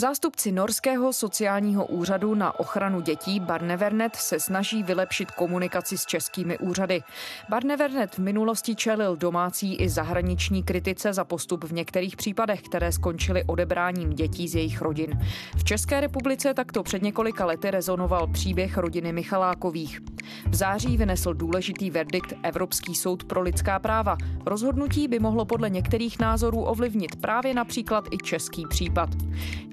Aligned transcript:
Zástupci 0.00 0.52
Norského 0.52 1.12
sociálního 1.12 1.86
úřadu 1.86 2.34
na 2.34 2.60
ochranu 2.60 3.00
dětí 3.00 3.40
Barnevernet 3.40 4.16
se 4.16 4.40
snaží 4.40 4.82
vylepšit 4.82 5.30
komunikaci 5.30 5.98
s 5.98 6.06
českými 6.06 6.58
úřady. 6.58 7.02
Barnevernet 7.48 8.14
v 8.14 8.18
minulosti 8.18 8.74
čelil 8.74 9.16
domácí 9.16 9.74
i 9.74 9.88
zahraniční 9.88 10.62
kritice 10.62 11.12
za 11.12 11.24
postup 11.24 11.64
v 11.64 11.72
některých 11.72 12.16
případech, 12.16 12.62
které 12.62 12.92
skončily 12.92 13.44
odebráním 13.44 14.10
dětí 14.10 14.48
z 14.48 14.54
jejich 14.54 14.80
rodin. 14.80 15.18
V 15.56 15.64
České 15.64 16.00
republice 16.00 16.54
takto 16.54 16.82
před 16.82 17.02
několika 17.02 17.46
lety 17.46 17.70
rezonoval 17.70 18.26
příběh 18.26 18.78
rodiny 18.78 19.12
Michalákových. 19.12 20.00
V 20.48 20.54
září 20.54 20.96
vynesl 20.96 21.34
důležitý 21.34 21.90
verdikt 21.90 22.32
Evropský 22.42 22.94
soud 22.94 23.24
pro 23.24 23.42
lidská 23.42 23.78
práva. 23.78 24.16
Rozhodnutí 24.46 25.08
by 25.08 25.18
mohlo 25.18 25.44
podle 25.44 25.70
některých 25.70 26.18
názorů 26.18 26.62
ovlivnit 26.62 27.16
právě 27.16 27.54
například 27.54 28.04
i 28.10 28.16
český 28.16 28.66
případ. 28.68 29.08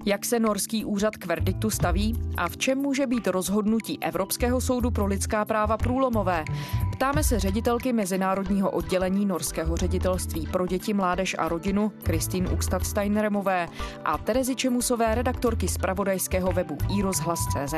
Jak 0.05 0.25
se 0.25 0.39
norský 0.39 0.85
úřad 0.85 1.17
k 1.17 1.25
verdiktu 1.25 1.69
staví 1.69 2.21
a 2.37 2.49
v 2.49 2.57
čem 2.57 2.77
může 2.77 3.07
být 3.07 3.27
rozhodnutí 3.27 4.03
Evropského 4.03 4.61
soudu 4.61 4.91
pro 4.91 5.05
lidská 5.05 5.45
práva 5.45 5.77
průlomové? 5.77 6.45
Ptáme 6.91 7.23
se 7.23 7.39
ředitelky 7.39 7.93
Mezinárodního 7.93 8.71
oddělení 8.71 9.25
Norského 9.25 9.77
ředitelství 9.77 10.47
pro 10.47 10.67
děti, 10.67 10.93
mládež 10.93 11.35
a 11.39 11.49
rodinu 11.49 11.91
Kristýn 12.03 12.49
Ukstad 12.53 12.85
Steineremové 12.85 13.67
a 14.05 14.17
Terezy 14.17 14.55
Čemusové, 14.55 15.15
redaktorky 15.15 15.67
z 15.67 15.77
pravodajského 15.77 16.51
webu 16.51 16.77
iRozhlas.cz. 16.97 17.73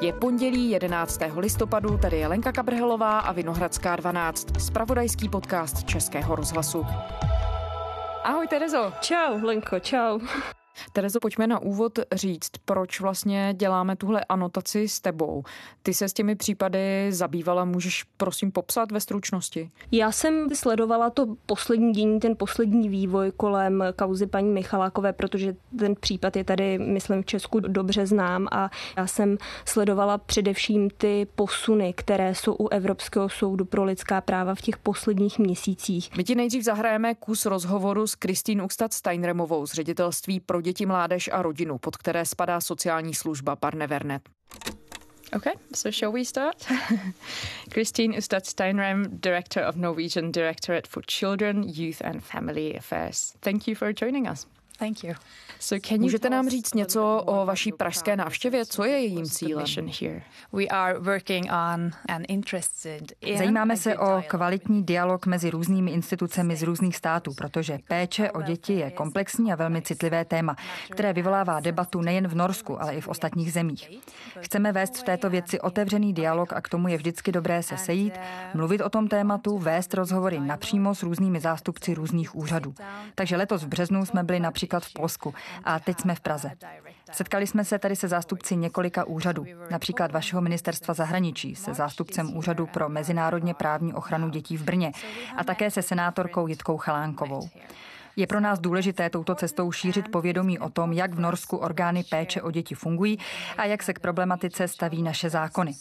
Je 0.00 0.12
pondělí 0.12 0.70
11. 0.70 1.20
listopadu, 1.36 1.98
tady 1.98 2.18
je 2.18 2.28
Lenka 2.28 2.52
Kabrhelová 2.52 3.18
a 3.18 3.32
Vinohradská 3.32 3.96
12, 3.96 4.60
spravodajský 4.60 5.28
podcast 5.28 5.84
Českého 5.84 6.36
rozhlasu. 6.36 6.86
Ahoj 8.28 8.44
Terezo. 8.44 8.92
Čau, 9.00 9.40
Lenko, 9.40 9.80
čau. 9.80 10.20
Terezo, 10.92 11.20
pojďme 11.20 11.46
na 11.46 11.58
úvod 11.58 11.98
říct, 12.12 12.50
proč 12.64 13.00
vlastně 13.00 13.54
děláme 13.56 13.96
tuhle 13.96 14.24
anotaci 14.28 14.88
s 14.88 15.00
tebou. 15.00 15.42
Ty 15.82 15.94
se 15.94 16.08
s 16.08 16.12
těmi 16.12 16.36
případy 16.36 17.12
zabývala, 17.12 17.64
můžeš 17.64 18.04
prosím 18.16 18.52
popsat 18.52 18.92
ve 18.92 19.00
stručnosti? 19.00 19.70
Já 19.92 20.12
jsem 20.12 20.54
sledovala 20.54 21.10
to 21.10 21.26
poslední 21.46 21.92
dění, 21.92 22.20
ten 22.20 22.36
poslední 22.36 22.88
vývoj 22.88 23.32
kolem 23.36 23.84
kauzy 23.96 24.26
paní 24.26 24.50
Michalákové, 24.50 25.12
protože 25.12 25.56
ten 25.78 25.94
případ 26.00 26.36
je 26.36 26.44
tady, 26.44 26.78
myslím, 26.78 27.22
v 27.22 27.26
Česku 27.26 27.60
dobře 27.60 28.06
znám 28.06 28.48
a 28.52 28.70
já 28.96 29.06
jsem 29.06 29.38
sledovala 29.64 30.18
především 30.18 30.90
ty 30.90 31.26
posuny, 31.34 31.92
které 31.92 32.34
jsou 32.34 32.54
u 32.54 32.68
Evropského 32.68 33.28
soudu 33.28 33.64
pro 33.64 33.84
lidská 33.84 34.20
práva 34.20 34.54
v 34.54 34.60
těch 34.60 34.76
posledních 34.78 35.38
měsících. 35.38 36.16
My 36.16 36.24
ti 36.24 36.34
nejdřív 36.34 36.64
zahrajeme 36.64 37.14
kus 37.14 37.46
rozhovoru 37.46 38.06
s 38.06 38.14
Kristýn 38.14 38.62
Ukstad 38.62 38.92
Steinremovou 38.92 39.66
z 39.66 39.72
ředitelství 39.72 40.40
pro 40.40 40.60
děti, 40.68 40.86
mládež 40.86 41.30
a 41.32 41.42
rodinu, 41.42 41.78
pod 41.78 41.96
které 41.96 42.26
spadá 42.26 42.60
sociální 42.60 43.14
služba 43.14 43.56
Barnevernet. 43.60 44.22
Okay, 45.36 45.52
so 45.74 45.92
shall 45.92 46.12
we 46.12 46.24
start? 46.24 46.66
Christine 47.74 48.18
Ustad 48.18 48.46
Steinrem, 48.46 49.04
Director 49.10 49.64
of 49.68 49.76
Norwegian 49.76 50.32
Directorate 50.32 50.88
for 50.88 51.02
Children, 51.06 51.64
Youth 51.66 52.04
and 52.04 52.20
Family 52.20 52.78
Affairs. 52.78 53.34
Thank 53.40 53.68
you 53.68 53.74
for 53.74 53.92
joining 53.92 54.28
us. 54.28 54.46
Thank 54.78 55.04
you. 55.04 55.14
Můžete 55.98 56.30
nám 56.30 56.48
říct 56.48 56.74
něco 56.74 57.22
o 57.26 57.46
vaší 57.46 57.72
pražské 57.72 58.16
návštěvě? 58.16 58.66
Co 58.66 58.84
je 58.84 58.92
jejím 58.92 59.24
cílem? 59.24 59.66
Zajímáme 63.38 63.76
se 63.76 63.98
o 63.98 64.22
kvalitní 64.26 64.82
dialog 64.84 65.26
mezi 65.26 65.50
různými 65.50 65.90
institucemi 65.90 66.56
z 66.56 66.62
různých 66.62 66.96
států, 66.96 67.34
protože 67.34 67.78
péče 67.88 68.30
o 68.30 68.42
děti 68.42 68.72
je 68.72 68.90
komplexní 68.90 69.52
a 69.52 69.56
velmi 69.56 69.82
citlivé 69.82 70.24
téma, 70.24 70.56
které 70.90 71.12
vyvolává 71.12 71.60
debatu 71.60 72.00
nejen 72.00 72.28
v 72.28 72.34
Norsku, 72.34 72.82
ale 72.82 72.94
i 72.94 73.00
v 73.00 73.08
ostatních 73.08 73.52
zemích. 73.52 73.90
Chceme 74.40 74.72
vést 74.72 74.98
v 74.98 75.02
této 75.02 75.30
věci 75.30 75.60
otevřený 75.60 76.14
dialog 76.14 76.52
a 76.52 76.60
k 76.60 76.68
tomu 76.68 76.88
je 76.88 76.96
vždycky 76.96 77.32
dobré 77.32 77.62
se 77.62 77.76
sejít, 77.76 78.14
mluvit 78.54 78.80
o 78.80 78.88
tom 78.88 79.08
tématu, 79.08 79.58
vést 79.58 79.94
rozhovory 79.94 80.40
napřímo 80.40 80.94
s 80.94 81.02
různými 81.02 81.40
zástupci 81.40 81.94
různých 81.94 82.36
úřadů. 82.36 82.74
Takže 83.14 83.36
letos 83.36 83.62
v 83.62 83.68
březnu 83.68 84.06
jsme 84.06 84.24
byli 84.24 84.40
například 84.40 84.84
v 84.84 84.92
Polsku 84.92 85.34
a 85.64 85.78
teď 85.78 86.00
jsme 86.00 86.14
v 86.14 86.20
Praze. 86.20 86.50
Setkali 87.12 87.46
jsme 87.46 87.64
se 87.64 87.78
tady 87.78 87.96
se 87.96 88.08
zástupci 88.08 88.56
několika 88.56 89.04
úřadů, 89.04 89.46
například 89.70 90.12
vašeho 90.12 90.42
ministerstva 90.42 90.94
zahraničí, 90.94 91.54
se 91.54 91.74
zástupcem 91.74 92.36
Úřadu 92.36 92.66
pro 92.66 92.88
mezinárodně 92.88 93.54
právní 93.54 93.94
ochranu 93.94 94.28
dětí 94.28 94.56
v 94.56 94.62
Brně 94.62 94.92
a 95.36 95.44
také 95.44 95.70
se 95.70 95.82
senátorkou 95.82 96.46
Jitkou 96.46 96.76
Chalánkovou. 96.76 97.48
Je 98.18 98.26
pro 98.26 98.40
nás 98.40 98.58
důležité 98.58 99.10
touto 99.10 99.34
cestou 99.34 99.72
šířit 99.72 100.08
povědomí 100.08 100.58
o 100.58 100.70
tom, 100.70 100.92
jak 100.92 101.14
v 101.14 101.20
Norsku 101.20 101.56
orgány 101.56 102.04
péče 102.04 102.42
o 102.42 102.50
děti 102.50 102.74
fungují 102.74 103.18
a 103.56 103.64
jak 103.64 103.82
se 103.82 103.92
k 103.92 103.98
problematice 103.98 104.68
staví 104.68 105.02
naše 105.02 105.30
zákony. 105.30 105.72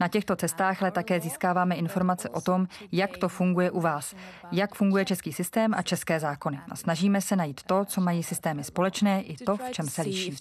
Na 0.00 0.08
těchto 0.08 0.36
cestách 0.36 0.82
ale 0.82 0.90
také 0.90 1.20
získáváme 1.20 1.74
informace 1.74 2.28
o 2.28 2.40
tom, 2.40 2.66
jak 2.92 3.18
to 3.18 3.28
funguje 3.28 3.70
u 3.70 3.80
vás, 3.80 4.14
jak 4.52 4.74
funguje 4.74 5.04
český 5.04 5.32
systém 5.32 5.74
a 5.74 5.82
české 5.82 6.20
zákony. 6.20 6.60
A 6.70 6.76
snažíme 6.76 7.20
se 7.20 7.36
najít 7.36 7.62
to, 7.62 7.84
co 7.84 8.00
mají 8.00 8.22
systémy 8.22 8.64
společné 8.64 9.22
i 9.22 9.36
to, 9.36 9.56
v 9.56 9.70
čem 9.70 9.86
se 9.86 10.02
liší. 10.02 10.36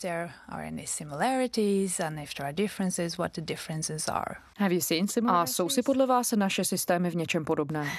A 5.33 5.45
jsou 5.45 5.69
si 5.69 5.81
podle 5.81 6.07
vás 6.07 6.31
naše 6.31 6.65
systémy 6.65 7.09
v 7.09 7.15
něčem 7.15 7.45
podobné? 7.45 7.89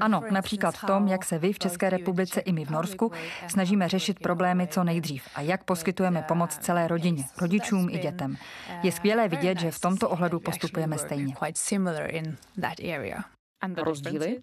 Ano, 0.00 0.22
například 0.30 0.77
v 0.78 0.86
tom, 0.86 1.08
jak 1.08 1.24
se 1.24 1.38
vy 1.38 1.52
v 1.52 1.58
České 1.58 1.90
republice 1.90 2.40
i 2.40 2.52
my 2.52 2.64
v 2.64 2.70
Norsku 2.70 3.12
snažíme 3.48 3.88
řešit 3.88 4.20
problémy 4.20 4.66
co 4.66 4.84
nejdřív 4.84 5.22
a 5.34 5.40
jak 5.40 5.64
poskytujeme 5.64 6.22
pomoc 6.22 6.58
celé 6.58 6.88
rodině, 6.88 7.24
rodičům 7.40 7.88
i 7.90 7.98
dětem. 7.98 8.36
Je 8.82 8.92
skvělé 8.92 9.28
vidět, 9.28 9.60
že 9.60 9.70
v 9.70 9.80
tomto 9.80 10.08
ohledu 10.08 10.40
postupujeme 10.40 10.98
stejně. 10.98 11.34
Rozdíly? 13.76 14.38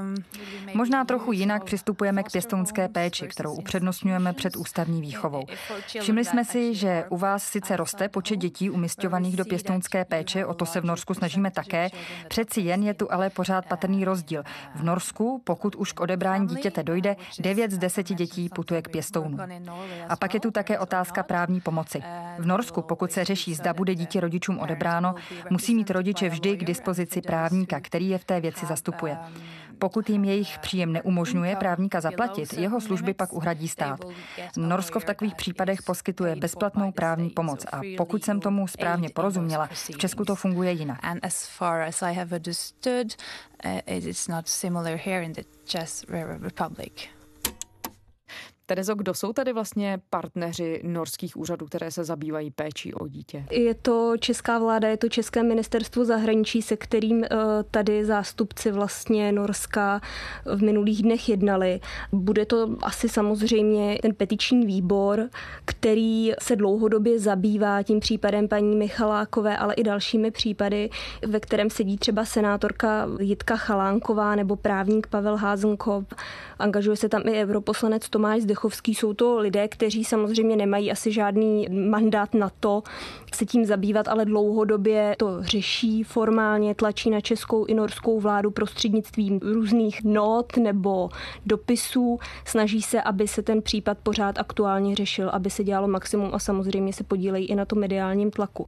Um, 0.00 0.14
Možná 0.74 1.04
trochu 1.04 1.32
jinak 1.32 1.64
přistupujeme 1.64 2.22
k 2.22 2.32
pěstounské 2.32 2.88
péči, 2.88 3.28
kterou 3.28 3.54
upřednostňujeme 3.54 4.32
před 4.32 4.56
ústavní 4.56 5.00
výchovou. 5.00 5.42
Všimli 6.00 6.24
jsme 6.24 6.44
si, 6.44 6.74
že 6.74 7.04
u 7.08 7.16
vás 7.16 7.44
sice 7.44 7.76
roste 7.76 8.08
počet 8.08 8.36
dětí 8.36 8.70
umistovaných 8.70 9.36
do 9.36 9.44
pěstounské 9.44 10.04
péče, 10.04 10.46
o 10.46 10.54
to 10.54 10.66
se 10.66 10.80
v 10.80 10.84
Norsku 10.84 11.14
snažíme 11.14 11.50
také, 11.50 11.88
přeci 12.28 12.60
jen 12.60 12.82
je 12.82 12.94
tu 12.94 13.12
ale 13.12 13.30
pořád 13.30 13.66
patrný 13.66 14.04
rozdíl. 14.04 14.42
V 14.74 14.82
Norsku, 14.82 15.40
pokud 15.44 15.74
už 15.76 15.92
k 15.92 16.00
odebrání 16.00 16.46
dítěte 16.46 16.82
dojde, 16.82 17.16
9 17.40 17.70
z 17.70 17.78
10 17.78 18.06
dětí 18.06 18.48
putuje 18.48 18.82
k 18.82 18.88
pěstounu. 18.88 19.38
A 20.08 20.16
pak 20.16 20.34
je 20.34 20.40
tu 20.40 20.50
také 20.50 20.78
otázka 20.78 21.22
právní 21.22 21.60
pomoci. 21.60 22.02
V 22.38 22.46
Norsku, 22.46 22.82
pokud 22.82 23.12
se 23.12 23.24
řeší, 23.24 23.54
zda 23.54 23.74
bude 23.74 23.94
dítě 23.94 24.20
rodičům 24.20 24.58
odebráno, 24.58 25.14
musí 25.50 25.74
mít 25.74 25.90
rodič 25.90 26.11
rodiče 26.12 26.28
vždy 26.28 26.56
k 26.56 26.64
dispozici 26.64 27.20
právníka, 27.20 27.80
který 27.80 28.08
je 28.08 28.18
v 28.18 28.24
té 28.24 28.40
věci 28.40 28.66
zastupuje. 28.66 29.18
Pokud 29.78 30.10
jim 30.10 30.24
jejich 30.24 30.58
příjem 30.58 30.92
neumožňuje 30.92 31.56
právníka 31.56 32.00
zaplatit, 32.00 32.52
jeho 32.52 32.80
služby 32.80 33.14
pak 33.14 33.32
uhradí 33.32 33.68
stát. 33.68 34.00
Norsko 34.56 35.00
v 35.00 35.04
takových 35.04 35.34
případech 35.34 35.82
poskytuje 35.82 36.36
bezplatnou 36.36 36.92
právní 36.92 37.30
pomoc 37.30 37.66
a 37.72 37.80
pokud 37.96 38.24
jsem 38.24 38.40
tomu 38.40 38.68
správně 38.68 39.08
porozuměla, 39.08 39.68
v 39.72 39.98
Česku 39.98 40.24
to 40.24 40.34
funguje 40.34 40.72
jinak. 40.72 40.98
Terezo, 48.66 48.94
kdo 48.94 49.14
jsou 49.14 49.32
tady 49.32 49.52
vlastně 49.52 50.00
partneři 50.10 50.80
norských 50.84 51.36
úřadů, 51.36 51.66
které 51.66 51.90
se 51.90 52.04
zabývají 52.04 52.50
péčí 52.50 52.94
o 52.94 53.08
dítě? 53.08 53.46
Je 53.50 53.74
to 53.74 54.14
česká 54.18 54.58
vláda, 54.58 54.88
je 54.88 54.96
to 54.96 55.08
České 55.08 55.42
ministerstvo 55.42 56.04
zahraničí, 56.04 56.62
se 56.62 56.76
kterým 56.76 57.24
eh, 57.24 57.28
tady 57.70 58.04
zástupci 58.04 58.70
vlastně 58.70 59.32
Norska 59.32 60.00
v 60.44 60.62
minulých 60.62 61.02
dnech 61.02 61.28
jednali. 61.28 61.80
Bude 62.12 62.46
to 62.46 62.76
asi 62.82 63.08
samozřejmě 63.08 63.98
ten 64.02 64.14
petiční 64.14 64.66
výbor, 64.66 65.28
který 65.64 66.32
se 66.42 66.56
dlouhodobě 66.56 67.18
zabývá 67.18 67.82
tím 67.82 68.00
případem 68.00 68.48
paní 68.48 68.76
Michalákové, 68.76 69.58
ale 69.58 69.74
i 69.74 69.82
dalšími 69.82 70.30
případy, 70.30 70.90
ve 71.26 71.40
kterém 71.40 71.70
sedí 71.70 71.96
třeba 71.96 72.24
senátorka 72.24 73.08
Jitka 73.20 73.56
Chalánková 73.56 74.34
nebo 74.34 74.56
právník 74.56 75.06
Pavel 75.06 75.36
Házenkov. 75.36 76.04
Angažuje 76.58 76.96
se 76.96 77.08
tam 77.08 77.22
i 77.26 77.32
europoslanec 77.32 78.08
Tomáš 78.08 78.42
Zdechovský. 78.52 78.94
Jsou 78.94 79.14
to 79.14 79.38
lidé, 79.38 79.68
kteří 79.68 80.04
samozřejmě 80.04 80.56
nemají 80.56 80.92
asi 80.92 81.12
žádný 81.12 81.66
mandát 81.70 82.34
na 82.34 82.50
to 82.60 82.82
se 83.34 83.46
tím 83.46 83.64
zabývat, 83.64 84.08
ale 84.08 84.24
dlouhodobě 84.24 85.14
to 85.18 85.42
řeší 85.42 86.02
formálně, 86.02 86.74
tlačí 86.74 87.10
na 87.10 87.20
českou 87.20 87.64
i 87.64 87.74
norskou 87.74 88.20
vládu 88.20 88.50
prostřednictvím 88.50 89.38
různých 89.42 90.04
not 90.04 90.56
nebo 90.56 91.08
dopisů. 91.46 92.18
Snaží 92.44 92.82
se, 92.82 93.02
aby 93.02 93.28
se 93.28 93.42
ten 93.42 93.62
případ 93.62 93.98
pořád 94.02 94.38
aktuálně 94.38 94.94
řešil, 94.96 95.30
aby 95.30 95.50
se 95.50 95.64
dělalo 95.64 95.88
maximum 95.88 96.30
a 96.32 96.38
samozřejmě 96.38 96.92
se 96.92 97.04
podílejí 97.04 97.46
i 97.46 97.54
na 97.54 97.64
tom 97.64 97.78
mediálním 97.78 98.30
tlaku. 98.30 98.66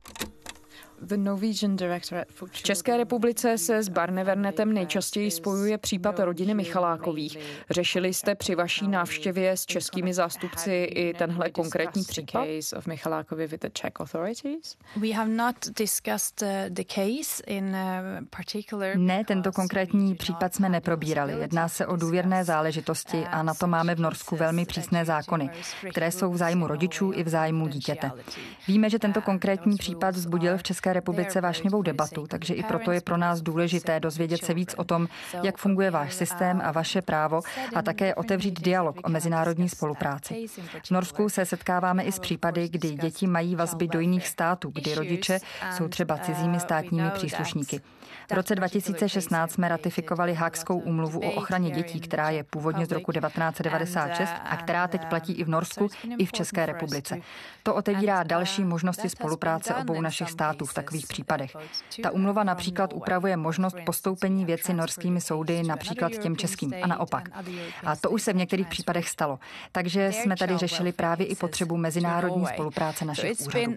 V 2.53 2.63
České 2.63 2.97
republice 2.97 3.59
se 3.59 3.83
s 3.83 3.89
Barnevernetem 3.89 4.73
nejčastěji 4.73 5.31
spojuje 5.31 5.79
případ 5.79 6.19
rodiny 6.19 6.55
Michalákových. 6.55 7.39
Řešili 7.71 8.15
jste 8.15 8.35
při 8.35 8.55
vaší 8.55 8.89
návštěvě 8.89 9.57
s 9.57 9.67
českými 9.67 10.15
zástupci 10.15 10.73
i 10.73 11.15
tenhle 11.15 11.51
konkrétní 11.51 12.05
případ? 12.05 12.47
Ne, 18.97 19.25
tento 19.25 19.53
konkrétní 19.53 20.15
případ 20.15 20.55
jsme 20.55 20.69
neprobírali. 20.69 21.33
Jedná 21.33 21.69
se 21.69 21.87
o 21.87 21.97
důvěrné 21.97 22.45
záležitosti 22.45 23.25
a 23.27 23.43
na 23.43 23.55
to 23.55 23.67
máme 23.67 23.95
v 23.95 24.01
Norsku 24.01 24.37
velmi 24.37 24.67
přísné 24.67 25.05
zákony, 25.05 25.51
které 25.91 26.13
jsou 26.13 26.31
v 26.33 26.37
zájmu 26.37 26.67
rodičů 26.67 27.13
i 27.15 27.25
v 27.25 27.29
zájmu 27.29 27.69
dítěte. 27.69 28.11
Víme, 28.69 28.91
že 28.91 28.99
tento 28.99 29.23
konkrétní 29.23 29.77
případ 29.77 30.15
vzbudil 30.15 30.59
v 30.59 30.63
České 30.63 30.94
republice 30.95 31.41
vášnivou 31.41 31.83
debatu, 31.83 32.27
takže 32.27 32.55
i 32.55 32.63
proto 32.63 32.93
je 32.93 33.01
pro 33.01 33.17
nás 33.17 33.43
důležité 33.43 34.01
dozvědět 34.01 34.45
se 34.45 34.55
víc 34.55 34.75
o 34.79 34.85
tom, 34.85 35.09
jak 35.43 35.57
funguje 35.57 35.91
váš 35.91 36.15
systém 36.15 36.61
a 36.65 36.73
vaše 36.73 37.03
právo 37.03 37.41
a 37.75 37.83
také 37.83 38.15
otevřít 38.15 38.61
dialog 38.61 38.97
o 39.05 39.11
mezinárodní 39.11 39.69
spolupráci. 39.69 40.47
V 40.85 40.91
Norsku 40.91 41.29
se 41.29 41.45
setkáváme 41.45 42.03
i 42.03 42.13
s 42.13 42.19
případy, 42.19 42.69
kdy 42.69 42.91
děti 42.91 43.27
mají 43.27 43.57
vazby 43.57 43.89
do 43.89 44.01
jiných 44.01 44.29
států, 44.29 44.71
kdy 44.75 44.95
rodiče 44.95 45.39
jsou 45.77 45.89
třeba 45.89 46.19
cizími 46.19 46.61
státními 46.61 47.11
příslušníky. 47.11 47.81
V 48.31 48.35
roce 48.35 48.55
2016 48.55 49.53
jsme 49.53 49.69
ratifikovali 49.69 50.35
Hákskou 50.35 50.79
úmluvu 50.79 51.21
o 51.21 51.31
ochraně 51.31 51.71
dětí, 51.71 52.01
která 52.01 52.31
je 52.31 52.45
původně 52.45 52.87
z 52.87 52.93
roku 52.93 53.13
1996 53.13 54.31
a 54.45 54.57
která 54.57 54.89
teď 54.89 55.05
platí 55.09 55.33
i 55.33 55.45
v 55.45 55.49
Norsku, 55.49 55.89
i 56.19 56.27
v 56.27 56.33
České 56.33 56.67
republice. 56.67 57.19
To 57.63 57.75
otevírá 57.75 58.23
další 58.23 58.65
možnosti 58.65 59.09
spolupráce 59.09 59.75
obou 59.75 60.01
našich 60.01 60.31
států 60.31 60.67
v 60.67 60.75
takových 60.75 61.07
případech. 61.07 61.57
Ta 62.03 62.11
umluva 62.11 62.45
například 62.45 62.93
upravuje 62.93 63.37
možnost 63.37 63.77
postoupení 63.87 64.45
věci 64.45 64.75
norskými 64.75 65.21
soudy 65.21 65.63
například 65.63 66.13
těm 66.13 66.37
českým 66.37 66.75
a 66.83 66.87
naopak. 66.87 67.29
A 67.85 67.97
to 67.97 68.11
už 68.11 68.23
se 68.23 68.33
v 68.33 68.37
některých 68.37 68.69
případech 68.69 69.09
stalo. 69.09 69.39
Takže 69.73 70.13
jsme 70.13 70.37
tady 70.37 70.57
řešili 70.59 70.93
právě 70.93 71.27
i 71.27 71.35
potřebu 71.35 71.77
mezinárodní 71.77 72.47
spolupráce 72.47 73.05
našich 73.05 73.41
úřadů 73.41 73.77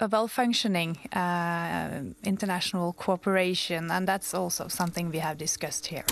a 0.00 0.08
well-functioning 0.08 0.96
uh, 1.16 2.14
international 2.22 2.92
cooperation, 2.92 3.90
and 3.90 4.06
that's 4.06 4.34
also 4.34 4.68
something 4.68 5.12
we 5.12 5.18
have 5.18 5.34
discussed 5.34 5.86
here. 5.86 6.04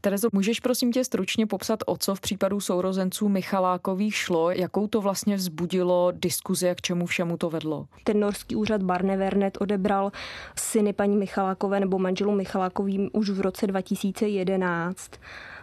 Terezo, 0.00 0.28
můžeš 0.32 0.60
prosím 0.60 0.92
tě 0.92 1.04
stručně 1.04 1.46
popsat, 1.46 1.78
o 1.86 1.96
co 1.96 2.14
v 2.14 2.20
případu 2.20 2.60
sourozenců 2.60 3.28
Michalákových 3.28 4.14
šlo, 4.14 4.50
jakou 4.50 4.86
to 4.86 5.00
vlastně 5.00 5.36
vzbudilo 5.36 6.12
diskuzi 6.12 6.70
a 6.70 6.74
k 6.74 6.80
čemu 6.80 7.06
všemu 7.06 7.36
to 7.36 7.50
vedlo? 7.50 7.86
Ten 8.04 8.20
norský 8.20 8.56
úřad 8.56 8.82
Barnevernet 8.82 9.58
odebral 9.60 10.12
syny 10.58 10.92
paní 10.92 11.16
Michalákové 11.16 11.80
nebo 11.80 11.98
manželu 11.98 12.32
Michalákovým 12.32 13.10
už 13.12 13.30
v 13.30 13.40
roce 13.40 13.66
2011 13.66 15.10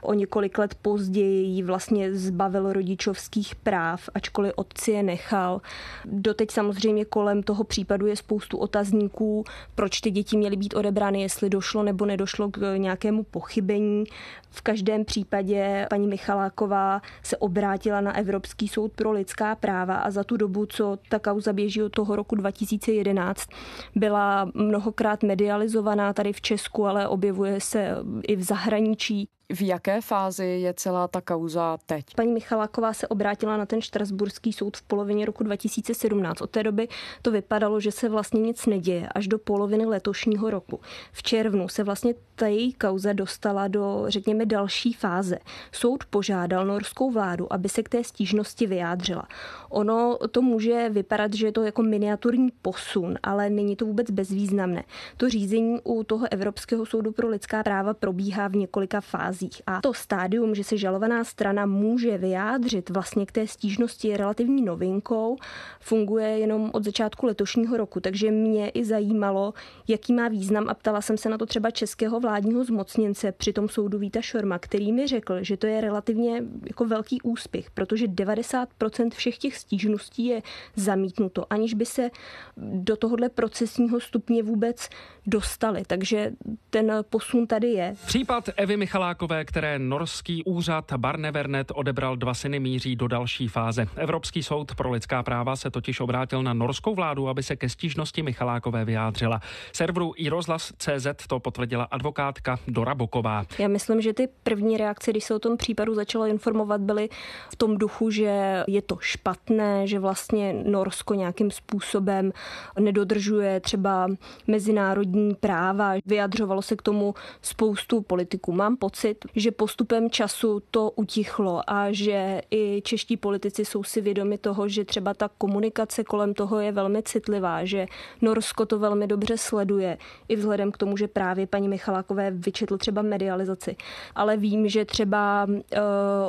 o 0.01 0.13
několik 0.13 0.57
let 0.57 0.75
později 0.81 1.45
ji 1.45 1.63
vlastně 1.63 2.13
zbavil 2.13 2.73
rodičovských 2.73 3.55
práv, 3.55 4.09
ačkoliv 4.13 4.53
otci 4.55 4.91
je 4.91 5.03
nechal. 5.03 5.61
Doteď 6.05 6.51
samozřejmě 6.51 7.05
kolem 7.05 7.43
toho 7.43 7.63
případu 7.63 8.07
je 8.07 8.15
spoustu 8.15 8.57
otazníků, 8.57 9.43
proč 9.75 10.01
ty 10.01 10.11
děti 10.11 10.37
měly 10.37 10.55
být 10.55 10.73
odebrány, 10.73 11.21
jestli 11.21 11.49
došlo 11.49 11.83
nebo 11.83 12.05
nedošlo 12.05 12.49
k 12.49 12.77
nějakému 12.77 13.23
pochybení. 13.23 14.03
V 14.49 14.61
každém 14.61 15.05
případě 15.05 15.87
paní 15.89 16.07
Michaláková 16.07 17.01
se 17.23 17.37
obrátila 17.37 18.01
na 18.01 18.17
Evropský 18.17 18.67
soud 18.67 18.91
pro 18.91 19.11
lidská 19.11 19.55
práva 19.55 19.95
a 19.95 20.11
za 20.11 20.23
tu 20.23 20.37
dobu, 20.37 20.65
co 20.65 20.97
ta 21.09 21.19
kauza 21.19 21.53
běží 21.53 21.83
od 21.83 21.91
toho 21.91 22.15
roku 22.15 22.35
2011, 22.35 23.49
byla 23.95 24.51
mnohokrát 24.53 25.23
medializovaná 25.23 26.13
tady 26.13 26.33
v 26.33 26.41
Česku, 26.41 26.85
ale 26.85 27.07
objevuje 27.07 27.61
se 27.61 27.95
i 28.27 28.35
v 28.35 28.43
zahraničí. 28.43 29.27
V 29.53 29.61
jaké 29.61 30.01
fázi 30.01 30.45
je 30.45 30.73
celá 30.73 31.07
ta 31.07 31.21
kauza 31.21 31.77
teď? 31.85 32.05
Paní 32.15 32.31
Michaláková 32.31 32.93
se 32.93 33.07
obrátila 33.07 33.57
na 33.57 33.65
ten 33.65 33.81
Štrasburský 33.81 34.53
soud 34.53 34.77
v 34.77 34.81
polovině 34.81 35.25
roku 35.25 35.43
2017. 35.43 36.41
Od 36.41 36.49
té 36.49 36.63
doby 36.63 36.87
to 37.21 37.31
vypadalo, 37.31 37.79
že 37.79 37.91
se 37.91 38.09
vlastně 38.09 38.41
nic 38.41 38.65
neděje 38.65 39.09
až 39.15 39.27
do 39.27 39.39
poloviny 39.39 39.85
letošního 39.85 40.49
roku. 40.49 40.79
V 41.11 41.23
červnu 41.23 41.69
se 41.69 41.83
vlastně 41.83 42.13
ta 42.35 42.47
její 42.47 42.73
kauza 42.73 43.13
dostala 43.13 43.67
do, 43.67 44.05
řekněme, 44.07 44.45
další 44.45 44.93
fáze. 44.93 45.37
Soud 45.71 46.05
požádal 46.05 46.65
norskou 46.65 47.11
vládu, 47.11 47.53
aby 47.53 47.69
se 47.69 47.83
k 47.83 47.89
té 47.89 48.03
stížnosti 48.03 48.67
vyjádřila. 48.67 49.27
Ono 49.69 50.17
to 50.31 50.41
může 50.41 50.89
vypadat, 50.89 51.33
že 51.33 51.45
je 51.45 51.51
to 51.51 51.63
jako 51.63 51.83
miniaturní 51.83 52.49
posun, 52.61 53.15
ale 53.23 53.49
není 53.49 53.75
to 53.75 53.85
vůbec 53.85 54.11
bezvýznamné. 54.11 54.83
To 55.17 55.29
řízení 55.29 55.79
u 55.83 56.03
toho 56.03 56.27
Evropského 56.31 56.85
soudu 56.85 57.11
pro 57.11 57.29
lidská 57.29 57.63
práva 57.63 57.93
probíhá 57.93 58.47
v 58.47 58.55
několika 58.55 59.01
fázích. 59.01 59.40
A 59.67 59.81
to 59.81 59.93
stádium, 59.93 60.55
že 60.55 60.63
se 60.63 60.77
žalovaná 60.77 61.23
strana 61.23 61.65
může 61.65 62.17
vyjádřit 62.17 62.89
vlastně 62.89 63.25
k 63.25 63.31
té 63.31 63.47
stížnosti 63.47 64.07
je 64.07 64.17
relativní 64.17 64.61
novinkou, 64.61 65.37
funguje 65.79 66.27
jenom 66.27 66.69
od 66.73 66.83
začátku 66.83 67.25
letošního 67.25 67.77
roku, 67.77 67.99
takže 67.99 68.31
mě 68.31 68.69
i 68.69 68.85
zajímalo, 68.85 69.53
jaký 69.87 70.13
má 70.13 70.27
význam 70.27 70.69
a 70.69 70.73
ptala 70.73 71.01
jsem 71.01 71.17
se 71.17 71.29
na 71.29 71.37
to 71.37 71.45
třeba 71.45 71.71
českého 71.71 72.19
vládního 72.19 72.63
zmocněnce 72.63 73.31
při 73.31 73.53
tom 73.53 73.69
soudu 73.69 73.99
Víta 73.99 74.21
Šorma, 74.21 74.59
který 74.59 74.91
mi 74.91 75.07
řekl, 75.07 75.43
že 75.43 75.57
to 75.57 75.67
je 75.67 75.81
relativně 75.81 76.43
jako 76.67 76.85
velký 76.85 77.21
úspěch, 77.21 77.71
protože 77.71 78.07
90% 78.07 79.09
všech 79.09 79.37
těch 79.37 79.57
stížností 79.57 80.25
je 80.25 80.41
zamítnuto, 80.75 81.53
aniž 81.53 81.73
by 81.73 81.85
se 81.85 82.09
do 82.57 82.95
tohohle 82.95 83.29
procesního 83.29 83.99
stupně 83.99 84.43
vůbec 84.43 84.89
dostali. 85.27 85.83
Takže 85.87 86.31
ten 86.69 86.91
posun 87.09 87.47
tady 87.47 87.67
je. 87.67 87.95
Případ 88.05 88.49
Evy 88.55 88.77
Michalákové, 88.77 89.30
které 89.45 89.79
norský 89.79 90.43
úřad 90.43 90.93
Barnevernet 90.97 91.71
odebral 91.75 92.15
dva 92.15 92.33
syny 92.33 92.59
míří 92.59 92.95
do 92.95 93.07
další 93.07 93.47
fáze. 93.47 93.87
Evropský 93.95 94.43
soud 94.43 94.75
pro 94.75 94.91
lidská 94.91 95.23
práva 95.23 95.55
se 95.55 95.71
totiž 95.71 95.99
obrátil 95.99 96.43
na 96.43 96.53
norskou 96.53 96.95
vládu, 96.95 97.29
aby 97.29 97.43
se 97.43 97.55
ke 97.55 97.69
stížnosti 97.69 98.23
Michalákové 98.23 98.85
vyjádřila. 98.85 99.41
Serveru 99.73 100.13
iRozhlas.cz 100.17 101.27
to 101.27 101.39
potvrdila 101.39 101.83
advokátka 101.83 102.59
Dora 102.67 102.95
Boková. 102.95 103.45
Já 103.59 103.67
myslím, 103.67 104.01
že 104.01 104.13
ty 104.13 104.27
první 104.43 104.77
reakce, 104.77 105.11
když 105.11 105.23
se 105.23 105.35
o 105.35 105.39
tom 105.39 105.57
případu 105.57 105.95
začalo 105.95 106.25
informovat, 106.25 106.81
byly 106.81 107.09
v 107.49 107.55
tom 107.55 107.77
duchu, 107.77 108.09
že 108.09 108.63
je 108.67 108.81
to 108.81 108.97
špatné, 108.99 109.87
že 109.87 109.99
vlastně 109.99 110.53
Norsko 110.53 111.13
nějakým 111.13 111.51
způsobem 111.51 112.31
nedodržuje 112.79 113.59
třeba 113.59 114.07
mezinárodní 114.47 115.35
práva. 115.35 115.93
Vyjadřovalo 116.05 116.61
se 116.61 116.75
k 116.75 116.81
tomu 116.81 117.13
spoustu 117.41 118.01
politiků. 118.01 118.51
Mám 118.51 118.77
pocit, 118.77 119.20
že 119.35 119.51
postupem 119.51 120.09
času 120.09 120.61
to 120.71 120.91
utichlo 120.91 121.61
a 121.67 121.91
že 121.91 122.41
i 122.51 122.81
čeští 122.81 123.17
politici 123.17 123.65
jsou 123.65 123.83
si 123.83 124.01
vědomi 124.01 124.37
toho, 124.37 124.67
že 124.67 124.85
třeba 124.85 125.13
ta 125.13 125.29
komunikace 125.37 126.03
kolem 126.03 126.33
toho 126.33 126.59
je 126.59 126.71
velmi 126.71 127.03
citlivá, 127.03 127.65
že 127.65 127.85
Norsko 128.21 128.65
to 128.65 128.79
velmi 128.79 129.07
dobře 129.07 129.37
sleduje, 129.37 129.97
i 130.27 130.35
vzhledem 130.35 130.71
k 130.71 130.77
tomu, 130.77 130.97
že 130.97 131.07
právě 131.07 131.47
paní 131.47 131.67
Michalákové 131.67 132.31
vyčetl 132.31 132.77
třeba 132.77 133.01
medializaci. 133.01 133.75
Ale 134.15 134.37
vím, 134.37 134.69
že 134.69 134.85
třeba 134.85 135.47
uh, 135.49 135.57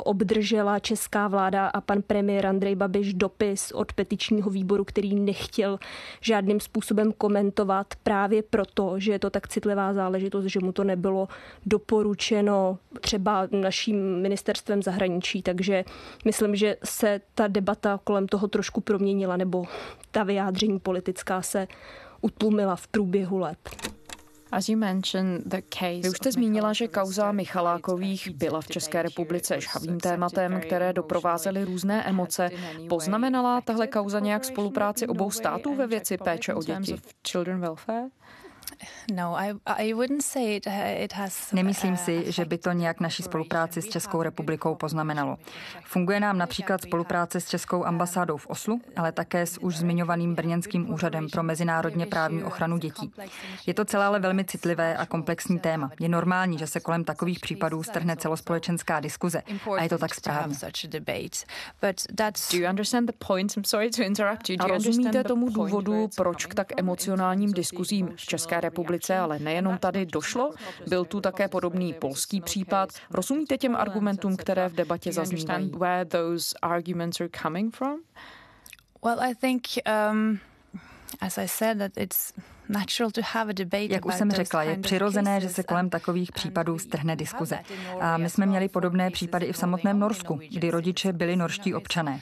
obdržela 0.03 0.79
česká 0.79 1.27
vláda 1.27 1.67
a 1.67 1.81
pan 1.81 2.01
premiér 2.01 2.45
Andrej 2.45 2.75
Babiš 2.75 3.13
dopis 3.13 3.71
od 3.71 3.93
petičního 3.93 4.49
výboru, 4.49 4.83
který 4.83 5.15
nechtěl 5.15 5.79
žádným 6.21 6.59
způsobem 6.59 7.11
komentovat 7.11 7.87
právě 8.03 8.43
proto, 8.43 8.93
že 8.97 9.11
je 9.11 9.19
to 9.19 9.29
tak 9.29 9.47
citlivá 9.47 9.93
záležitost, 9.93 10.45
že 10.45 10.59
mu 10.59 10.71
to 10.71 10.83
nebylo 10.83 11.27
doporučeno 11.65 12.72
třeba 13.01 13.47
naším 13.51 14.21
ministerstvem 14.21 14.83
zahraničí. 14.83 15.41
Takže 15.41 15.83
myslím, 16.25 16.55
že 16.55 16.77
se 16.83 17.21
ta 17.35 17.47
debata 17.47 17.99
kolem 18.03 18.27
toho 18.27 18.47
trošku 18.47 18.81
proměnila, 18.81 19.37
nebo 19.37 19.65
ta 20.11 20.23
vyjádření 20.23 20.79
politická 20.79 21.41
se 21.41 21.67
utlumila 22.21 22.75
v 22.75 22.87
průběhu 22.87 23.37
let. 23.37 23.57
Vy 26.03 26.09
už 26.09 26.17
jste 26.17 26.31
zmínila, 26.31 26.73
že 26.73 26.87
kauza 26.87 27.31
Michalákových 27.31 28.29
byla 28.29 28.61
v 28.61 28.67
České 28.67 29.01
republice 29.01 29.61
žhavým 29.61 29.99
tématem, 29.99 30.61
které 30.61 30.93
doprovázely 30.93 31.63
různé 31.63 32.03
emoce. 32.03 32.49
Poznamenala 32.89 33.61
tahle 33.61 33.87
kauza 33.87 34.19
nějak 34.19 34.45
spolupráci 34.45 35.07
obou 35.07 35.31
států 35.31 35.75
ve 35.75 35.87
věci 35.87 36.17
péče 36.17 36.53
o 36.53 36.63
děti? 36.63 36.95
No, 39.13 39.37
Nemyslím 41.53 41.97
si, 41.97 42.31
že 42.31 42.45
by 42.45 42.57
to 42.57 42.71
nějak 42.71 42.99
naší 42.99 43.23
spolupráci 43.23 43.81
s 43.81 43.89
Českou 43.89 44.21
republikou 44.21 44.75
poznamenalo. 44.75 45.37
Funguje 45.83 46.19
nám 46.19 46.37
například 46.37 46.81
spolupráce 46.81 47.41
s 47.41 47.49
Českou 47.49 47.85
ambasádou 47.85 48.37
v 48.37 48.47
Oslu, 48.47 48.81
ale 48.95 49.11
také 49.11 49.45
s 49.45 49.57
už 49.57 49.77
zmiňovaným 49.77 50.35
Brněnským 50.35 50.93
úřadem 50.93 51.29
pro 51.29 51.43
mezinárodně 51.43 52.05
právní 52.05 52.43
ochranu 52.43 52.77
dětí. 52.77 53.11
Je 53.67 53.73
to 53.73 53.85
celé 53.85 54.05
ale 54.05 54.19
velmi 54.19 54.45
citlivé 54.45 54.97
a 54.97 55.05
komplexní 55.05 55.59
téma. 55.59 55.91
Je 55.99 56.09
normální, 56.09 56.57
že 56.57 56.67
se 56.67 56.79
kolem 56.79 57.03
takových 57.03 57.39
případů 57.39 57.83
strhne 57.83 58.15
celospolečenská 58.15 58.99
diskuze 58.99 59.43
a 59.77 59.83
je 59.83 59.89
to 59.89 59.97
tak 59.97 60.15
správně. 60.15 60.55
A 64.59 64.67
rozumíte 64.67 65.23
tomu 65.23 65.49
důvodu, 65.49 66.09
proč 66.15 66.45
k 66.45 66.53
tak 66.55 66.79
emocionálním 66.79 67.53
diskuzím 67.53 68.09
v 68.15 68.21
České 68.21 68.61
republice, 68.63 69.17
ale 69.17 69.39
nejenom 69.39 69.77
tady 69.77 70.05
došlo? 70.05 70.53
Byl 70.87 71.05
tu 71.05 71.21
také 71.21 71.47
podobný 71.47 71.93
polský 71.93 72.41
případ. 72.41 72.89
Rozumíte 73.11 73.57
těm 73.57 73.75
argumentům, 73.75 74.37
které 74.37 74.69
v 74.69 74.73
debatě 74.73 75.13
zaznívají? 75.13 75.71
Where 75.77 76.05
those 76.05 76.55
arguments 76.61 77.21
are 77.21 77.29
coming 77.41 77.75
from? 77.75 77.99
Well, 79.03 79.19
I 79.19 79.35
think, 79.35 79.67
um, 80.11 80.39
as 81.21 81.37
I 81.37 81.47
said, 81.47 81.77
that 81.77 81.91
it's 81.97 82.33
jak 83.89 84.05
už 84.05 84.15
jsem 84.15 84.31
řekla, 84.31 84.63
je 84.63 84.77
přirozené, 84.77 85.41
že 85.41 85.49
se 85.49 85.63
kolem 85.63 85.89
takových 85.89 86.31
případů 86.31 86.79
strhne 86.79 87.15
diskuze. 87.15 87.59
A 87.99 88.17
my 88.17 88.29
jsme 88.29 88.45
měli 88.45 88.69
podobné 88.69 89.11
případy 89.11 89.45
i 89.45 89.53
v 89.53 89.57
samotném 89.57 89.99
Norsku, 89.99 90.39
kdy 90.49 90.71
rodiče 90.71 91.13
byli 91.13 91.35
norští 91.35 91.73
občané. 91.73 92.19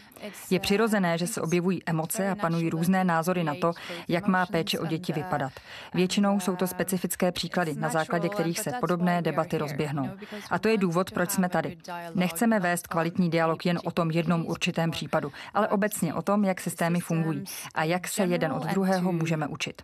Je 0.50 0.60
přirozené, 0.60 1.18
že 1.18 1.28
se 1.28 1.42
objevují 1.42 1.82
emoce 1.86 2.30
a 2.30 2.36
panují 2.36 2.70
různé 2.70 3.04
názory 3.04 3.44
na 3.44 3.56
to, 3.62 3.74
jak 4.08 4.28
má 4.28 4.46
péče 4.46 4.80
o 4.80 4.86
děti 4.86 5.14
vypadat. 5.14 5.54
Většinou 5.94 6.40
jsou 6.40 6.56
to 6.56 6.68
specifické 6.68 7.32
příklady, 7.32 7.76
na 7.76 7.90
základě 7.90 8.30
kterých 8.30 8.60
se 8.60 8.72
podobné 8.80 9.22
debaty 9.22 9.58
rozběhnou. 9.58 10.10
A 10.50 10.60
to 10.60 10.68
je 10.68 10.78
důvod, 10.78 11.12
proč 11.12 11.32
jsme 11.32 11.50
tady. 11.50 11.78
Nechceme 12.16 12.60
vést 12.60 12.88
kvalitní 12.88 13.30
dialog 13.30 13.66
jen 13.66 13.80
o 13.84 13.92
tom 13.92 14.12
jednom 14.12 14.46
určitém 14.46 14.92
případu, 14.92 15.32
ale 15.54 15.68
obecně 15.68 16.14
o 16.14 16.22
tom, 16.22 16.46
jak 16.46 16.62
systémy 16.62 17.00
fungují 17.00 17.44
a 17.76 17.84
jak 17.84 18.08
se 18.08 18.24
jeden 18.24 18.52
od 18.52 18.66
druhého 18.66 19.12
můžeme 19.12 19.48
učit. 19.48 19.82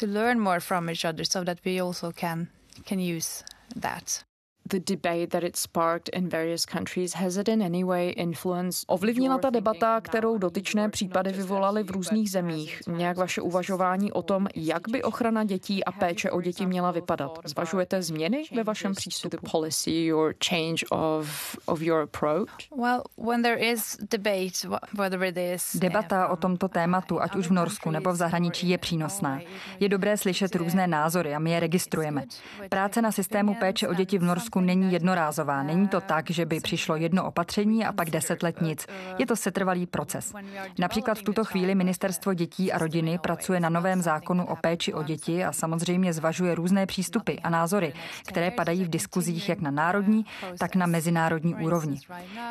To 0.00 0.06
learn 0.06 0.40
more 0.40 0.60
from 0.60 0.88
each 0.88 1.04
other 1.04 1.24
so 1.24 1.44
that 1.44 1.64
we 1.64 1.80
also 1.80 2.12
can 2.12 2.46
can 2.88 2.98
use 2.98 3.44
that 3.80 4.24
the 4.70 4.80
debate 4.80 5.26
that 5.26 5.42
it 5.44 5.56
sparked 5.56 6.08
in 6.08 6.28
various 6.28 6.66
countries, 6.66 7.14
has 7.14 7.36
it 7.36 7.48
in 7.48 7.62
any 7.62 7.84
way 7.84 8.10
influenced 8.10 8.84
Ovlivnila 8.88 9.38
ta 9.38 9.50
debata, 9.50 10.00
kterou 10.00 10.38
dotyčné 10.38 10.88
případy 10.88 11.32
vyvolaly 11.32 11.82
v 11.82 11.90
různých 11.90 12.30
zemích, 12.30 12.82
nějak 12.86 13.16
vaše 13.16 13.40
uvažování 13.40 14.12
o 14.12 14.22
tom, 14.22 14.46
jak 14.54 14.88
by 14.88 15.02
ochrana 15.02 15.44
dětí 15.44 15.84
a 15.84 15.92
péče 15.92 16.30
o 16.30 16.40
děti 16.40 16.66
měla 16.66 16.90
vypadat? 16.90 17.38
Zvažujete 17.44 18.02
změny 18.02 18.44
ve 18.56 18.64
vašem 18.64 18.94
přístupu? 18.94 19.36
Policy 19.50 20.12
or 20.12 20.34
change 20.48 20.86
of, 20.90 21.56
of 21.66 21.82
your 21.82 22.00
approach? 22.00 22.50
Well, 22.76 23.02
when 23.16 23.42
there 23.42 23.70
is 23.72 23.96
debate, 24.10 24.78
whether 24.98 25.22
it 25.22 25.36
is 25.36 25.76
Debata 25.76 26.28
o 26.28 26.36
tomto 26.36 26.68
tématu, 26.68 27.22
ať 27.22 27.36
už 27.36 27.48
v 27.48 27.52
Norsku 27.52 27.90
nebo 27.90 28.12
v 28.12 28.16
zahraničí, 28.16 28.68
je 28.68 28.78
přínosná. 28.78 29.40
Je 29.80 29.88
dobré 29.88 30.16
slyšet 30.16 30.54
různé 30.54 30.86
názory 30.86 31.34
a 31.34 31.38
my 31.38 31.50
je 31.50 31.60
registrujeme. 31.60 32.24
Práce 32.68 33.02
na 33.02 33.12
systému 33.12 33.54
péče 33.54 33.88
o 33.88 33.94
děti 33.94 34.18
v 34.18 34.22
Norsku 34.22 34.53
Česku 34.54 34.66
není 34.66 34.92
jednorázová. 34.92 35.62
Není 35.62 35.88
to 35.88 36.00
tak, 36.00 36.30
že 36.30 36.46
by 36.46 36.60
přišlo 36.60 36.96
jedno 36.96 37.24
opatření 37.24 37.84
a 37.84 37.92
pak 37.92 38.10
deset 38.10 38.42
let 38.42 38.60
nic. 38.60 38.86
Je 39.18 39.26
to 39.26 39.36
setrvalý 39.36 39.86
proces. 39.86 40.32
Například 40.78 41.18
v 41.18 41.22
tuto 41.22 41.44
chvíli 41.44 41.74
Ministerstvo 41.74 42.34
dětí 42.34 42.72
a 42.72 42.78
rodiny 42.78 43.18
pracuje 43.18 43.60
na 43.60 43.68
novém 43.68 44.02
zákonu 44.02 44.46
o 44.46 44.56
péči 44.56 44.94
o 44.94 45.02
děti 45.02 45.44
a 45.44 45.52
samozřejmě 45.52 46.12
zvažuje 46.12 46.54
různé 46.54 46.86
přístupy 46.86 47.32
a 47.42 47.50
názory, 47.50 47.92
které 48.28 48.50
padají 48.50 48.84
v 48.84 48.88
diskuzích 48.88 49.48
jak 49.48 49.60
na 49.60 49.70
národní, 49.70 50.26
tak 50.58 50.76
na 50.76 50.86
mezinárodní 50.86 51.54
úrovni. 51.54 51.98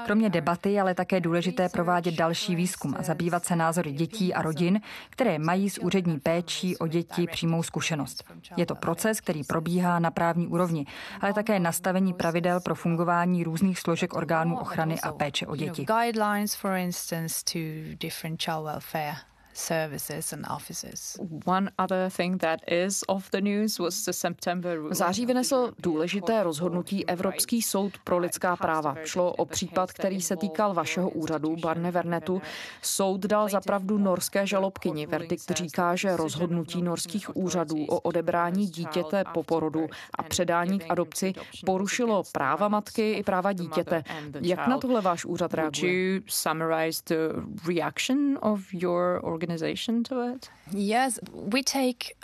Kromě 0.06 0.30
debaty 0.30 0.72
je 0.72 0.82
ale 0.82 0.96
také 0.96 1.20
důležité 1.20 1.70
provádět 1.70 2.16
další 2.16 2.56
výzkum 2.56 2.96
a 3.00 3.04
zabývat 3.04 3.46
se 3.46 3.56
názory 3.56 3.92
dětí 3.92 4.34
a 4.34 4.42
rodin, 4.42 4.82
které 5.10 5.40
mají 5.40 5.70
s 5.70 5.78
úřední 5.82 6.20
péčí 6.20 6.78
o 6.78 6.88
děti 6.88 7.28
přímou 7.32 7.64
zkušenost. 7.64 8.24
Je 8.58 8.66
to 8.66 8.76
proces, 8.76 9.22
který 9.22 9.44
probíhá 9.44 10.00
na 10.00 10.12
právní 10.12 10.48
úrovni, 10.48 10.86
ale 11.22 11.34
také 11.34 11.60
nastaví 11.60 11.93
nastavení 11.94 12.14
pravidel 12.14 12.60
pro 12.60 12.76
fungování 12.76 13.44
různých 13.44 13.80
složek 13.80 14.14
orgánů 14.14 14.58
ochrany 14.58 15.00
a 15.02 15.12
péče 15.12 15.48
o 15.48 15.56
děti 15.56 15.86
services 19.54 20.34
and 20.34 20.46
offices. 20.50 21.18
One 21.46 21.72
other 21.78 22.10
thing 22.10 22.42
that 22.42 22.60
is 22.68 23.04
of 23.08 23.32
the 23.32 23.42
news 23.42 23.80
was 23.80 24.06
the 24.06 24.12
September 24.12 24.80
V 24.80 24.94
září 24.94 25.26
vynesl 25.26 25.72
důležité 25.80 26.44
rozhodnutí 26.44 27.06
Evropský 27.10 27.62
soud 27.62 27.94
pro 28.04 28.18
lidská 28.18 28.56
práva. 28.56 28.96
Šlo 29.04 29.34
o 29.34 29.46
případ, 29.46 29.92
který 29.92 30.22
se 30.22 30.36
týkal 30.36 30.74
vašeho 30.74 31.10
úřadu, 31.10 31.56
Barne 31.56 31.92
Vernetu. 31.92 32.42
Soud 32.82 33.22
dal 33.22 33.50
zapravdu 33.50 33.98
norské 33.98 34.48
žalobkyni. 34.48 35.08
Verdikt 35.08 35.52
říká, 35.52 35.96
že 35.96 36.18
rozhodnutí 36.18 36.82
norských 36.82 37.36
úřadů 37.36 37.86
o 37.86 38.00
odebrání 38.00 38.68
dítěte 38.68 39.24
po 39.34 39.44
porodu 39.44 39.88
a 40.16 40.24
předání 40.24 40.80
k 40.80 40.86
adopci 40.90 41.34
porušilo 41.66 42.24
práva 42.32 42.68
matky 42.68 43.12
i 43.12 43.24
práva 43.24 43.54
dítěte. 43.54 44.04
Jak 44.42 44.68
na 44.68 44.78
tohle 44.78 45.02
váš 45.02 45.26
úřad 45.26 45.54
reaguje? 45.54 45.74
Organization 49.44 50.04
to 50.04 50.16
it? 50.36 50.50
Yes, 50.72 51.20
we 51.52 51.64
take 51.64 52.16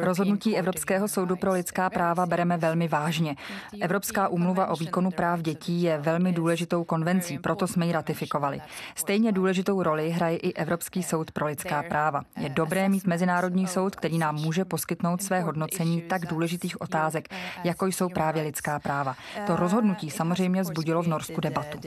Rozhodnutí 0.00 0.56
Evropského 0.56 1.08
soudu 1.08 1.36
pro 1.36 1.52
lidská 1.52 1.90
práva 1.90 2.26
bereme 2.26 2.56
velmi 2.56 2.88
vážně. 2.88 3.36
Evropská 3.80 4.28
úmluva 4.28 4.66
o 4.66 4.76
výkonu 4.76 5.10
práv 5.10 5.42
dětí 5.42 5.82
je 5.82 5.98
velmi 5.98 6.32
důležitou 6.32 6.84
konvencí, 6.84 7.38
proto 7.38 7.66
jsme 7.66 7.86
ji 7.86 7.92
ratifikovali. 7.92 8.60
Stejně 8.94 9.32
důležitou 9.32 9.82
roli 9.82 10.10
hraje 10.10 10.36
i 10.36 10.52
Evropský 10.52 11.02
soud 11.02 11.30
pro 11.30 11.46
lidská 11.46 11.82
práva. 11.82 12.22
Je 12.40 12.48
dobré 12.48 12.88
mít 12.88 13.06
mezinárodní 13.06 13.66
soud, 13.66 13.96
který 13.96 14.18
nám 14.18 14.34
může 14.34 14.64
poskytnout 14.64 15.22
své 15.22 15.40
hodnocení 15.40 16.02
tak 16.02 16.26
důležitých 16.26 16.80
otázek, 16.80 17.28
jako 17.64 17.86
jsou 17.86 18.08
právě 18.08 18.42
lidská 18.42 18.78
práva. 18.78 19.16
To 19.46 19.56
rozhodnutí 19.56 20.10
samozřejmě 20.10 20.62
vzbudilo 20.62 21.02
v 21.02 21.08
Norsku 21.08 21.40
debatu. 21.40 21.78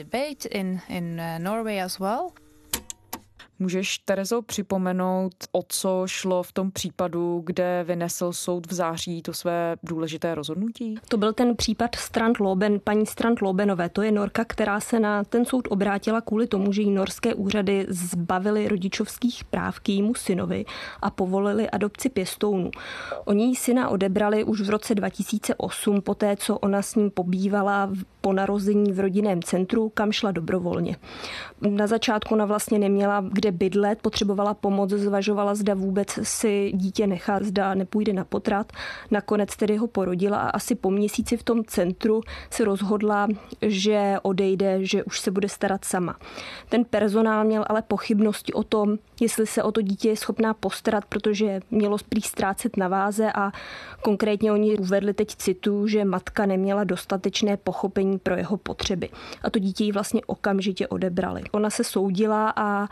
Můžeš, 3.60 3.98
Terezo, 3.98 4.42
připomenout, 4.42 5.32
o 5.52 5.62
co 5.68 6.02
šlo 6.06 6.42
v 6.42 6.52
tom 6.52 6.70
případu, 6.70 7.42
kde 7.46 7.84
vynesl 7.88 8.32
soud 8.32 8.66
v 8.66 8.72
září 8.72 9.22
to 9.22 9.32
své 9.32 9.76
důležité 9.82 10.34
rozhodnutí? 10.34 10.94
To 11.08 11.16
byl 11.16 11.32
ten 11.32 11.56
případ 11.56 11.94
Strand 11.94 12.40
Loben, 12.40 12.80
paní 12.84 13.06
Strand 13.06 13.42
Lobenové. 13.42 13.88
To 13.88 14.02
je 14.02 14.12
Norka, 14.12 14.44
která 14.44 14.80
se 14.80 15.00
na 15.00 15.24
ten 15.24 15.44
soud 15.44 15.68
obrátila 15.70 16.20
kvůli 16.20 16.46
tomu, 16.46 16.72
že 16.72 16.82
jí 16.82 16.90
norské 16.90 17.34
úřady 17.34 17.86
zbavily 17.88 18.68
rodičovských 18.68 19.44
práv 19.44 19.80
k 19.80 19.88
jejímu 19.88 20.14
synovi 20.14 20.64
a 21.02 21.10
povolili 21.10 21.70
adopci 21.70 22.08
pěstounů. 22.08 22.70
Oni 23.24 23.44
jí 23.44 23.56
syna 23.56 23.88
odebrali 23.88 24.44
už 24.44 24.60
v 24.60 24.70
roce 24.70 24.94
2008, 24.94 26.00
poté 26.00 26.36
co 26.36 26.58
ona 26.58 26.82
s 26.82 26.94
ním 26.94 27.10
pobývala 27.10 27.90
po 28.20 28.32
narození 28.32 28.92
v 28.92 29.00
rodinném 29.00 29.42
centru, 29.42 29.88
kam 29.88 30.12
šla 30.12 30.32
dobrovolně. 30.32 30.96
Na 31.60 31.86
začátku 31.86 32.34
ona 32.34 32.44
vlastně 32.44 32.78
neměla 32.78 33.24
kde 33.32 33.47
kde 33.48 33.58
bydlet, 33.58 34.02
potřebovala 34.02 34.54
pomoc, 34.54 34.90
zvažovala, 34.90 35.54
zda 35.54 35.74
vůbec 35.74 36.18
si 36.22 36.72
dítě 36.74 37.06
nechá, 37.06 37.38
zda 37.42 37.74
nepůjde 37.74 38.12
na 38.12 38.24
potrat. 38.24 38.72
Nakonec 39.10 39.56
tedy 39.56 39.76
ho 39.76 39.86
porodila 39.86 40.38
a 40.38 40.50
asi 40.50 40.74
po 40.74 40.90
měsíci 40.90 41.36
v 41.36 41.42
tom 41.42 41.64
centru 41.64 42.20
se 42.50 42.64
rozhodla, 42.64 43.28
že 43.62 44.16
odejde, 44.22 44.84
že 44.84 45.04
už 45.04 45.20
se 45.20 45.30
bude 45.30 45.48
starat 45.48 45.84
sama. 45.84 46.16
Ten 46.68 46.84
personál 46.84 47.44
měl 47.44 47.64
ale 47.68 47.82
pochybnosti 47.82 48.52
o 48.52 48.62
tom, 48.62 48.98
jestli 49.20 49.46
se 49.46 49.62
o 49.62 49.72
to 49.72 49.82
dítě 49.82 50.08
je 50.08 50.16
schopná 50.16 50.54
postarat, 50.54 51.04
protože 51.04 51.60
mělo 51.70 51.96
prý 52.08 52.22
ztrácet 52.22 52.76
na 52.76 52.88
váze 52.88 53.32
a 53.32 53.52
konkrétně 54.02 54.52
oni 54.52 54.78
uvedli 54.78 55.14
teď 55.14 55.36
citu, 55.36 55.86
že 55.86 56.04
matka 56.04 56.46
neměla 56.46 56.84
dostatečné 56.84 57.56
pochopení 57.56 58.18
pro 58.18 58.36
jeho 58.36 58.56
potřeby. 58.56 59.08
A 59.42 59.50
to 59.50 59.58
dítě 59.58 59.84
ji 59.84 59.92
vlastně 59.92 60.20
okamžitě 60.26 60.88
odebrali. 60.88 61.42
Ona 61.52 61.70
se 61.70 61.84
soudila 61.84 62.52
a 62.56 62.88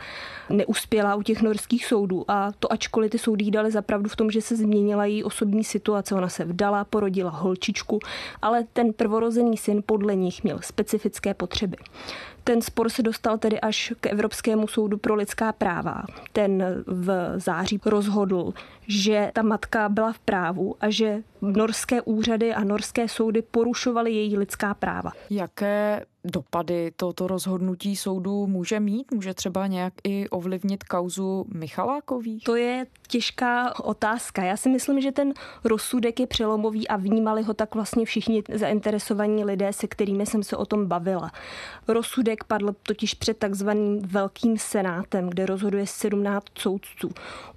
neuspěla 0.49 1.15
u 1.15 1.21
těch 1.21 1.41
norských 1.41 1.85
soudů. 1.85 2.25
A 2.27 2.51
to 2.59 2.73
ačkoliv 2.73 3.11
ty 3.11 3.17
soudy 3.17 3.45
jí 3.45 3.51
dali 3.51 3.71
zapravdu 3.71 4.09
v 4.09 4.15
tom, 4.15 4.31
že 4.31 4.41
se 4.41 4.55
změnila 4.55 5.05
její 5.05 5.23
osobní 5.23 5.63
situace. 5.63 6.15
Ona 6.15 6.29
se 6.29 6.45
vdala, 6.45 6.85
porodila 6.85 7.29
holčičku, 7.31 7.99
ale 8.41 8.63
ten 8.73 8.93
prvorozený 8.93 9.57
syn 9.57 9.83
podle 9.85 10.15
nich 10.15 10.43
měl 10.43 10.59
specifické 10.61 11.33
potřeby. 11.33 11.77
Ten 12.43 12.61
spor 12.61 12.89
se 12.89 13.03
dostal 13.03 13.37
tedy 13.37 13.59
až 13.61 13.93
k 13.99 14.07
Evropskému 14.07 14.67
soudu 14.67 14.97
pro 14.97 15.15
lidská 15.15 15.51
práva. 15.51 16.03
Ten 16.33 16.63
v 16.87 17.33
září 17.37 17.79
rozhodl, 17.85 18.53
že 18.87 19.31
ta 19.33 19.41
matka 19.41 19.89
byla 19.89 20.13
v 20.13 20.19
právu 20.19 20.75
a 20.81 20.89
že 20.89 21.23
norské 21.41 22.01
úřady 22.01 22.53
a 22.53 22.63
norské 22.63 23.07
soudy 23.07 23.41
porušovaly 23.41 24.11
její 24.11 24.37
lidská 24.37 24.73
práva. 24.73 25.11
Jaké 25.29 26.05
dopady 26.31 26.91
tohoto 26.95 27.27
rozhodnutí 27.27 27.95
soudu 27.95 28.47
může 28.47 28.79
mít? 28.79 29.11
Může 29.11 29.33
třeba 29.33 29.67
nějak 29.67 29.93
i 30.03 30.29
ovlivnit 30.29 30.83
kauzu 30.83 31.45
Michalákových? 31.53 32.43
To 32.43 32.55
je 32.55 32.85
těžká 33.07 33.79
otázka. 33.79 34.43
Já 34.43 34.57
si 34.57 34.69
myslím, 34.69 35.01
že 35.01 35.11
ten 35.11 35.33
rozsudek 35.63 36.19
je 36.19 36.27
přelomový 36.27 36.87
a 36.87 36.95
vnímali 36.95 37.43
ho 37.43 37.53
tak 37.53 37.75
vlastně 37.75 38.05
všichni 38.05 38.43
zainteresovaní 38.53 39.43
lidé, 39.43 39.73
se 39.73 39.87
kterými 39.87 40.25
jsem 40.25 40.43
se 40.43 40.57
o 40.57 40.65
tom 40.65 40.85
bavila. 40.85 41.31
Rozsudek 41.87 42.43
padl 42.43 42.75
totiž 42.83 43.13
před 43.13 43.37
takzvaným 43.37 44.01
Velkým 44.01 44.57
senátem, 44.57 45.29
kde 45.29 45.45
rozhoduje 45.45 45.87
17 45.87 46.45
soudců. 46.57 47.09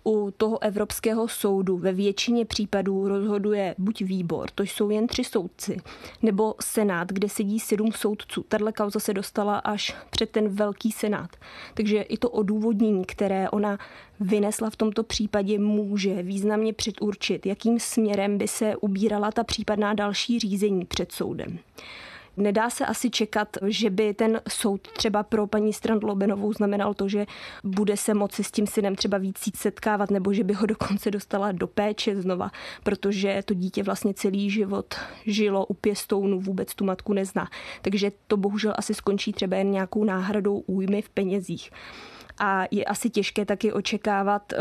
U 0.04 0.30
toho 0.36 0.62
Evropského 0.62 1.28
soudu 1.28 1.76
ve 1.76 1.92
většině 1.92 2.44
případů 2.44 3.08
rozhoduje 3.08 3.74
buď 3.78 4.02
výbor, 4.02 4.50
to 4.54 4.62
jsou 4.62 4.90
jen 4.90 5.06
tři 5.06 5.24
soudci, 5.24 5.80
nebo 6.22 6.54
senát, 6.62 7.08
kde 7.12 7.28
sedí 7.28 7.60
sedm 7.60 7.92
soudců. 7.92 8.42
Tato 8.60 8.72
kauza 8.72 9.00
se 9.00 9.14
dostala 9.14 9.58
až 9.58 9.96
před 10.10 10.30
ten 10.30 10.48
Velký 10.48 10.92
senát. 10.92 11.30
Takže 11.74 12.02
i 12.02 12.18
to 12.18 12.30
odůvodnění, 12.30 13.04
které 13.04 13.50
ona 13.50 13.78
vynesla 14.20 14.70
v 14.70 14.76
tomto 14.76 15.02
případě, 15.02 15.58
může 15.58 16.22
významně 16.22 16.72
předurčit, 16.72 17.46
jakým 17.46 17.80
směrem 17.80 18.38
by 18.38 18.48
se 18.48 18.76
ubírala 18.76 19.32
ta 19.32 19.44
případná 19.44 19.94
další 19.94 20.38
řízení 20.38 20.84
před 20.84 21.12
soudem. 21.12 21.58
Nedá 22.36 22.70
se 22.70 22.86
asi 22.86 23.10
čekat, 23.10 23.48
že 23.66 23.90
by 23.90 24.14
ten 24.14 24.40
soud 24.48 24.88
třeba 24.92 25.22
pro 25.22 25.46
paní 25.46 25.72
Strandlobenovou 25.72 26.52
znamenal 26.52 26.94
to, 26.94 27.08
že 27.08 27.26
bude 27.64 27.96
se 27.96 28.14
moci 28.14 28.44
s 28.44 28.50
tím 28.50 28.66
synem 28.66 28.94
třeba 28.94 29.18
víc 29.18 29.56
setkávat, 29.56 30.10
nebo 30.10 30.32
že 30.32 30.44
by 30.44 30.54
ho 30.54 30.66
dokonce 30.66 31.10
dostala 31.10 31.52
do 31.52 31.66
péče 31.66 32.22
znova, 32.22 32.50
protože 32.82 33.42
to 33.44 33.54
dítě 33.54 33.82
vlastně 33.82 34.14
celý 34.14 34.50
život 34.50 34.94
žilo 35.26 35.66
u 35.66 35.74
pěstounu, 35.74 36.40
vůbec 36.40 36.74
tu 36.74 36.84
matku 36.84 37.12
nezná. 37.12 37.48
Takže 37.82 38.12
to 38.26 38.36
bohužel 38.36 38.74
asi 38.76 38.94
skončí 38.94 39.32
třeba 39.32 39.56
jen 39.56 39.70
nějakou 39.70 40.04
náhradou 40.04 40.58
újmy 40.66 41.02
v 41.02 41.08
penězích 41.08 41.70
a 42.40 42.64
je 42.70 42.84
asi 42.84 43.10
těžké 43.10 43.44
taky 43.44 43.72
očekávat, 43.72 44.52
eh, 44.52 44.56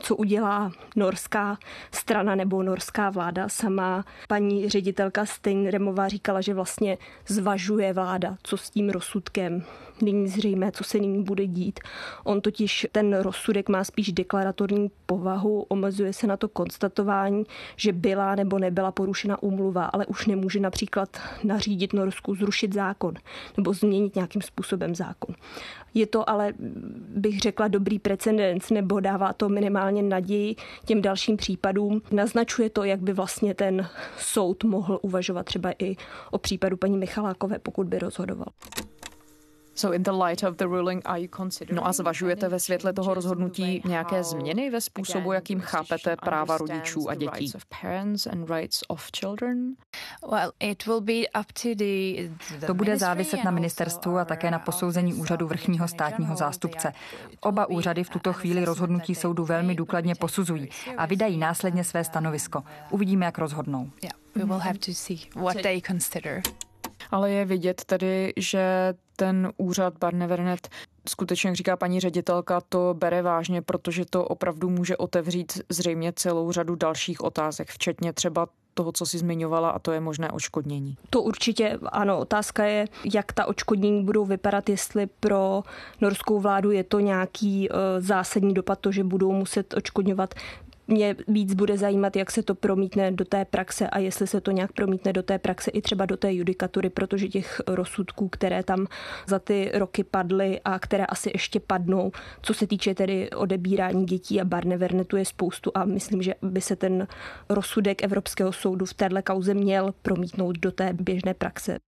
co 0.00 0.16
udělá 0.16 0.72
norská 0.96 1.58
strana 1.92 2.34
nebo 2.34 2.62
norská 2.62 3.10
vláda. 3.10 3.48
Sama 3.48 4.04
paní 4.28 4.68
ředitelka 4.68 5.26
Steinremová 5.26 6.08
říkala, 6.08 6.40
že 6.40 6.54
vlastně 6.54 6.98
zvažuje 7.26 7.92
vláda, 7.92 8.36
co 8.42 8.56
s 8.56 8.70
tím 8.70 8.90
rozsudkem. 8.90 9.62
Není 10.04 10.28
zřejmé, 10.28 10.72
co 10.72 10.84
se 10.84 10.98
nyní 10.98 11.22
bude 11.22 11.46
dít. 11.46 11.80
On 12.24 12.40
totiž 12.40 12.86
ten 12.92 13.16
rozsudek 13.16 13.68
má 13.68 13.84
spíš 13.84 14.12
deklaratorní 14.12 14.90
povahu, 15.06 15.66
omezuje 15.68 16.12
se 16.12 16.26
na 16.26 16.36
to 16.36 16.48
konstatování, 16.48 17.44
že 17.76 17.92
byla 17.92 18.34
nebo 18.34 18.58
nebyla 18.58 18.92
porušena 18.92 19.42
úmluva, 19.42 19.84
ale 19.84 20.06
už 20.06 20.26
nemůže 20.26 20.60
například 20.60 21.08
nařídit 21.44 21.92
Norsku 21.92 22.34
zrušit 22.34 22.74
zákon 22.74 23.14
nebo 23.56 23.72
změnit 23.72 24.14
nějakým 24.14 24.42
způsobem 24.42 24.94
zákon. 24.94 25.34
Je 25.94 26.06
to 26.06 26.30
ale, 26.30 26.52
bych 27.16 27.40
řekla, 27.40 27.68
dobrý 27.68 27.98
precedens, 27.98 28.70
nebo 28.70 29.00
dává 29.00 29.32
to 29.32 29.48
minimálně 29.48 30.02
naději 30.02 30.56
těm 30.84 31.02
dalším 31.02 31.36
případům. 31.36 32.02
Naznačuje 32.10 32.70
to, 32.70 32.84
jak 32.84 33.00
by 33.00 33.12
vlastně 33.12 33.54
ten 33.54 33.88
soud 34.18 34.64
mohl 34.64 34.98
uvažovat 35.02 35.46
třeba 35.46 35.72
i 35.78 35.96
o 36.30 36.38
případu 36.38 36.76
paní 36.76 36.98
Michalákové, 36.98 37.58
pokud 37.58 37.86
by 37.86 37.98
rozhodoval. 37.98 38.46
No 41.72 41.86
a 41.86 41.92
zvažujete 41.92 42.48
ve 42.48 42.60
světle 42.60 42.92
toho 42.92 43.14
rozhodnutí 43.14 43.82
nějaké 43.84 44.24
změny 44.24 44.70
ve 44.70 44.80
způsobu, 44.80 45.32
jakým 45.32 45.60
chápete 45.60 46.16
práva 46.16 46.58
rodičů 46.58 47.10
a 47.10 47.14
dětí? 47.14 47.52
To 52.66 52.74
bude 52.74 52.96
záviset 52.96 53.44
na 53.44 53.50
ministerstvu 53.50 54.18
a 54.18 54.24
také 54.24 54.50
na 54.50 54.58
posouzení 54.58 55.14
úřadu 55.14 55.46
vrchního 55.46 55.88
státního 55.88 56.36
zástupce. 56.36 56.92
Oba 57.40 57.66
úřady 57.66 58.04
v 58.04 58.10
tuto 58.10 58.32
chvíli 58.32 58.64
rozhodnutí 58.64 59.14
soudu 59.14 59.44
velmi 59.44 59.74
důkladně 59.74 60.14
posuzují 60.14 60.68
a 60.96 61.06
vydají 61.06 61.38
následně 61.38 61.84
své 61.84 62.04
stanovisko. 62.04 62.62
Uvidíme, 62.90 63.26
jak 63.26 63.38
rozhodnou. 63.38 63.90
Yeah, 64.02 64.14
we 64.34 64.44
will 64.44 64.58
have 64.58 64.78
to 64.78 64.92
see 64.92 65.18
what 65.34 65.56
they 65.62 65.80
consider 65.80 66.42
ale 67.10 67.30
je 67.30 67.44
vidět 67.44 67.84
tedy, 67.84 68.32
že 68.36 68.94
ten 69.16 69.52
úřad 69.56 69.98
Barnevernet 69.98 70.68
skutečně, 71.08 71.48
jak 71.48 71.56
říká 71.56 71.76
paní 71.76 72.00
ředitelka, 72.00 72.60
to 72.68 72.94
bere 72.98 73.22
vážně, 73.22 73.62
protože 73.62 74.04
to 74.04 74.24
opravdu 74.24 74.70
může 74.70 74.96
otevřít 74.96 75.60
zřejmě 75.68 76.12
celou 76.12 76.52
řadu 76.52 76.74
dalších 76.74 77.20
otázek, 77.20 77.70
včetně 77.70 78.12
třeba 78.12 78.46
toho, 78.74 78.92
co 78.92 79.06
si 79.06 79.18
zmiňovala, 79.18 79.70
a 79.70 79.78
to 79.78 79.92
je 79.92 80.00
možné 80.00 80.30
očkodnění. 80.30 80.96
To 81.10 81.22
určitě 81.22 81.78
ano. 81.92 82.18
Otázka 82.18 82.64
je, 82.64 82.86
jak 83.14 83.32
ta 83.32 83.46
očkodnění 83.46 84.04
budou 84.04 84.24
vypadat, 84.24 84.68
jestli 84.68 85.06
pro 85.06 85.62
norskou 86.00 86.40
vládu 86.40 86.70
je 86.70 86.84
to 86.84 87.00
nějaký 87.00 87.68
uh, 87.68 87.76
zásadní 87.98 88.54
dopad, 88.54 88.78
to, 88.78 88.92
že 88.92 89.04
budou 89.04 89.32
muset 89.32 89.74
očkodňovat 89.74 90.34
mě 90.88 91.16
víc 91.28 91.54
bude 91.54 91.78
zajímat, 91.78 92.16
jak 92.16 92.30
se 92.30 92.42
to 92.42 92.54
promítne 92.54 93.10
do 93.10 93.24
té 93.24 93.44
praxe 93.44 93.88
a 93.88 93.98
jestli 93.98 94.26
se 94.26 94.40
to 94.40 94.50
nějak 94.50 94.72
promítne 94.72 95.12
do 95.12 95.22
té 95.22 95.38
praxe 95.38 95.70
i 95.70 95.82
třeba 95.82 96.06
do 96.06 96.16
té 96.16 96.34
judikatury, 96.34 96.90
protože 96.90 97.28
těch 97.28 97.60
rozsudků, 97.66 98.28
které 98.28 98.62
tam 98.62 98.86
za 99.26 99.38
ty 99.38 99.70
roky 99.74 100.04
padly 100.04 100.60
a 100.64 100.78
které 100.78 101.06
asi 101.06 101.30
ještě 101.34 101.60
padnou, 101.60 102.12
co 102.42 102.54
se 102.54 102.66
týče 102.66 102.94
tedy 102.94 103.30
odebírání 103.30 104.06
dětí 104.06 104.40
a 104.40 104.44
Barnevernetu 104.44 105.16
je 105.16 105.24
spoustu 105.24 105.70
a 105.74 105.84
myslím, 105.84 106.22
že 106.22 106.34
by 106.42 106.60
se 106.60 106.76
ten 106.76 107.06
rozsudek 107.48 108.02
Evropského 108.02 108.52
soudu 108.52 108.86
v 108.86 108.94
téhle 108.94 109.22
kauze 109.22 109.54
měl 109.54 109.94
promítnout 110.02 110.58
do 110.58 110.72
té 110.72 110.92
běžné 110.92 111.34
praxe. 111.34 111.78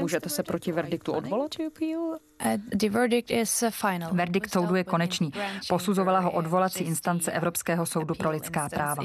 Můžete 0.00 0.28
se 0.28 0.42
proti 0.42 0.72
verdiktu 0.72 1.12
odvolat? 1.12 1.50
Verdikt 4.12 4.52
soudu 4.52 4.74
je 4.74 4.84
konečný. 4.84 5.32
Posuzovala 5.68 6.20
ho 6.20 6.30
odvolací 6.30 6.84
instance 6.84 7.32
Evropského 7.32 7.86
soudu 7.86 8.14
pro 8.14 8.30
lidská 8.30 8.68
práva. 8.68 9.02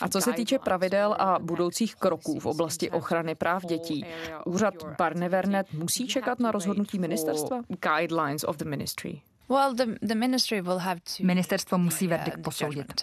A 0.00 0.08
co 0.08 0.20
se 0.20 0.32
týče 0.32 0.58
pravidel 0.58 1.16
a 1.18 1.38
budoucích 1.38 1.94
kroků 1.94 2.40
v 2.40 2.46
oblasti 2.46 2.90
ochrany 2.90 3.34
práv 3.34 3.64
dětí, 3.64 4.06
úřad 4.44 4.74
Barnevernet 4.98 5.72
musí 5.72 6.06
čekat 6.06 6.40
na 6.40 6.50
rozhodnutí 6.52 6.98
ministerstva? 6.98 7.60
Guidelines 7.68 8.44
of 8.44 8.56
the 8.56 8.64
ministry. 8.64 9.20
Ministerstvo 11.22 11.78
musí 11.78 12.06
verdikt 12.06 12.42
posoudit. 12.42 13.02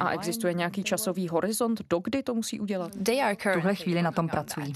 A 0.00 0.10
existuje 0.12 0.54
nějaký 0.54 0.84
časový 0.84 1.28
horizont, 1.28 1.80
dokdy 1.90 2.22
to 2.22 2.34
musí 2.34 2.60
udělat? 2.60 2.90
Tuhle 3.54 3.74
chvíli 3.74 4.02
na 4.02 4.12
tom 4.12 4.28
pracují. 4.28 4.72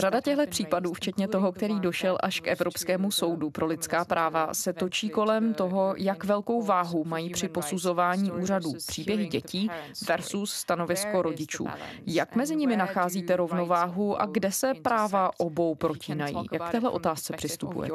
Rada 0.00 0.20
těchto 0.20 0.46
případů, 0.46 0.92
včetně 0.92 1.28
toho, 1.28 1.52
který 1.52 1.80
došel 1.80 2.18
až 2.22 2.40
k 2.40 2.48
Evropskému 2.48 3.10
soudu 3.10 3.50
pro 3.50 3.66
lidská 3.66 4.04
práva, 4.04 4.54
se 4.54 4.72
točí 4.72 5.08
kolem 5.10 5.54
toho, 5.54 5.94
jak 5.96 6.24
velkou 6.24 6.62
váhu 6.62 7.04
mají 7.04 7.30
při 7.30 7.48
posuzování 7.48 8.30
úřadů 8.32 8.72
příběhy 8.86 9.26
dětí 9.26 9.70
versus 10.08 10.52
stanovisko 10.52 11.22
rodičů. 11.22 11.66
Jak 12.06 12.36
mezi 12.36 12.56
nimi 12.56 12.76
nacházíte 12.76 13.36
rovnováhu 13.36 14.20
a 14.22 14.26
kde 14.26 14.52
se 14.52 14.74
práva 14.74 15.30
obou 15.38 15.74
protínají? 15.74 16.36
Jak 16.52 16.68
k 16.68 16.72
téhle 16.72 16.90
otázce 16.90 17.32
přistupujete? 17.36 17.94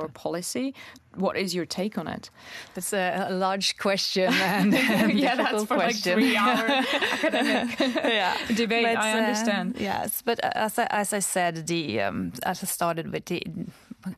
What 1.17 1.37
is 1.37 1.53
your 1.55 1.65
take 1.65 1.97
on 1.97 2.07
it? 2.07 2.29
That's 2.73 2.93
a 2.93 3.27
large 3.31 3.77
question 3.77 4.31
and 4.33 4.73
a 4.73 5.13
yeah, 5.13 5.35
that's 5.35 5.65
for 5.65 5.75
question. 5.75 6.13
like 6.13 6.23
three 6.23 6.35
hour 6.35 6.65
academic 7.11 7.79
yeah. 7.79 8.37
debate. 8.55 8.85
But, 8.85 8.97
I 8.97 9.11
understand. 9.19 9.75
Uh, 9.75 9.79
yes, 9.79 10.21
but 10.23 10.39
as 10.39 10.77
I, 10.79 10.87
as 10.89 11.13
I 11.13 11.19
said, 11.19 11.67
the 11.67 12.01
um, 12.01 12.33
as 12.43 12.63
I 12.63 12.67
started 12.67 13.11
with 13.11 13.25
the 13.25 13.43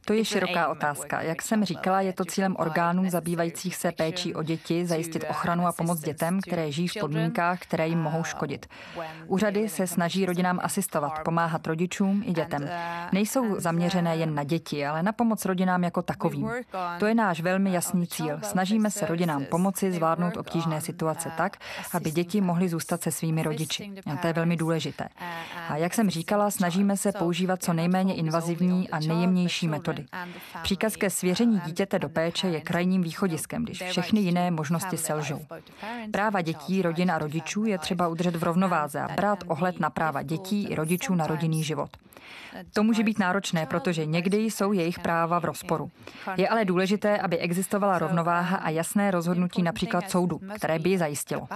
To 0.05 0.13
je 0.13 0.25
široká 0.25 0.67
otázka. 0.67 1.21
Jak 1.21 1.41
jsem 1.41 1.65
říkala, 1.65 2.01
je 2.01 2.13
to 2.13 2.25
cílem 2.25 2.55
orgánů 2.59 3.09
zabývajících 3.09 3.75
se 3.75 3.91
péčí 3.91 4.35
o 4.35 4.43
děti 4.43 4.85
zajistit 4.85 5.25
ochranu 5.29 5.67
a 5.67 5.71
pomoc 5.71 5.99
dětem, 5.99 6.39
které 6.41 6.71
žijí 6.71 6.87
v 6.87 6.97
podmínkách, 6.99 7.59
které 7.59 7.87
jim 7.87 7.99
mohou 7.99 8.23
škodit. 8.23 8.65
Úřady 9.27 9.69
se 9.69 9.87
snaží 9.87 10.25
rodinám 10.25 10.59
asistovat, 10.63 11.19
pomáhat 11.25 11.67
rodičům 11.67 12.23
i 12.25 12.31
dětem. 12.31 12.69
Nejsou 13.13 13.59
zaměřené 13.59 14.17
jen 14.17 14.35
na 14.35 14.43
děti, 14.43 14.85
ale 14.85 15.03
na 15.03 15.11
pomoc 15.11 15.45
rodinám 15.45 15.83
jako 15.83 16.01
takovým. 16.01 16.49
To 16.99 17.05
je 17.05 17.15
náš 17.15 17.41
velmi 17.41 17.73
jasný 17.73 18.07
cíl. 18.07 18.39
Snažíme 18.43 18.91
se 18.91 19.05
rodinám 19.05 19.45
pomoci 19.45 19.91
zvládnout 19.91 20.37
obtížné 20.37 20.81
situace 20.81 21.31
tak, 21.37 21.57
aby 21.93 22.11
děti 22.11 22.41
mohly 22.41 22.69
zůstat 22.69 23.01
se 23.01 23.11
svými 23.11 23.43
rodiči. 23.43 23.91
A 24.13 24.15
to 24.15 24.27
je 24.27 24.33
velmi 24.33 24.55
důležité. 24.55 25.09
A 25.69 25.77
jak 25.77 25.93
jsem 25.93 26.09
říkala, 26.09 26.51
snažíme 26.51 26.97
se 26.97 27.11
používat 27.11 27.63
co 27.63 27.73
nejméně 27.73 28.15
invazivní 28.15 28.89
a 28.89 28.99
nejjemnější 28.99 29.67
metody 29.67 29.78
metody. 29.79 30.05
Příkaz 30.63 30.95
ke 30.95 31.09
svěření 31.09 31.59
dítěte 31.65 31.99
do 31.99 32.09
péče 32.09 32.47
je 32.47 32.61
krajním 32.61 33.01
východiskem, 33.01 33.63
když 33.63 33.83
všechny 33.83 34.19
jiné 34.19 34.51
možnosti 34.51 34.97
selžou. 34.97 35.45
Práva 36.11 36.41
dětí, 36.41 36.81
rodin 36.81 37.11
a 37.11 37.17
rodičů 37.17 37.65
je 37.65 37.77
třeba 37.77 38.07
udržet 38.07 38.35
v 38.35 38.43
rovnováze 38.43 39.01
a 39.01 39.07
brát 39.07 39.43
ohled 39.47 39.79
na 39.79 39.89
práva 39.89 40.21
dětí 40.21 40.67
i 40.67 40.75
rodičů 40.75 41.15
na 41.15 41.27
rodinný 41.27 41.63
život. 41.63 41.89
To 42.73 42.83
může 42.83 43.03
být 43.03 43.19
náročné, 43.19 43.65
protože 43.65 44.05
někdy 44.05 44.37
jsou 44.37 44.73
jejich 44.73 44.99
práva 44.99 45.39
v 45.39 45.45
rozporu. 45.45 45.91
Je 46.37 46.49
ale 46.49 46.65
důležité, 46.65 47.17
aby 47.17 47.37
existovala 47.37 47.99
rovnováha 47.99 48.57
a 48.57 48.69
jasné 48.69 49.11
rozhodnutí 49.11 49.63
například 49.63 50.11
soudu, 50.11 50.39
které 50.55 50.79
by 50.79 50.89
ji 50.89 50.97
zajistilo. 50.97 51.47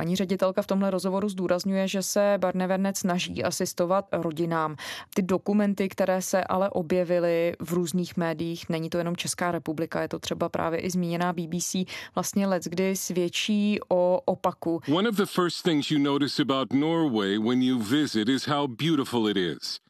Paní 0.00 0.16
ředitelka 0.16 0.62
v 0.62 0.66
tomhle 0.66 0.90
rozhovoru 0.90 1.28
zdůrazňuje, 1.28 1.88
že 1.88 2.02
se 2.02 2.34
Barnevernet 2.38 2.96
snaží 2.96 3.44
asistovat 3.44 4.04
rodinám. 4.12 4.76
Ty 5.14 5.22
dokumenty, 5.22 5.88
které 5.88 6.22
se 6.22 6.44
ale 6.44 6.70
objevily 6.70 7.56
v 7.60 7.72
různých 7.72 8.16
médiích, 8.16 8.68
není 8.68 8.90
to 8.90 8.98
jenom 8.98 9.16
Česká 9.16 9.52
republika, 9.52 10.02
je 10.02 10.08
to 10.08 10.18
třeba 10.18 10.48
právě 10.48 10.80
i 10.80 10.90
zmíněná 10.90 11.32
BBC, 11.32 11.76
vlastně 12.14 12.46
let, 12.46 12.64
kdy 12.64 12.96
svědčí 12.96 13.78
o 13.88 14.20
opaku. 14.24 14.80
One 14.92 15.08
of 15.08 15.16
the 15.16 15.26
first 15.26 15.62
things 15.62 15.90
you 15.90 15.98
notice 15.98 16.42
about 16.42 16.72
Norway 16.72 17.38
when 17.38 17.62
you 17.62 17.78
visit 17.78 18.28
is 18.28 18.48
how 18.48 18.66
beautiful 18.66 19.28
it 19.28 19.36
is. 19.36 19.80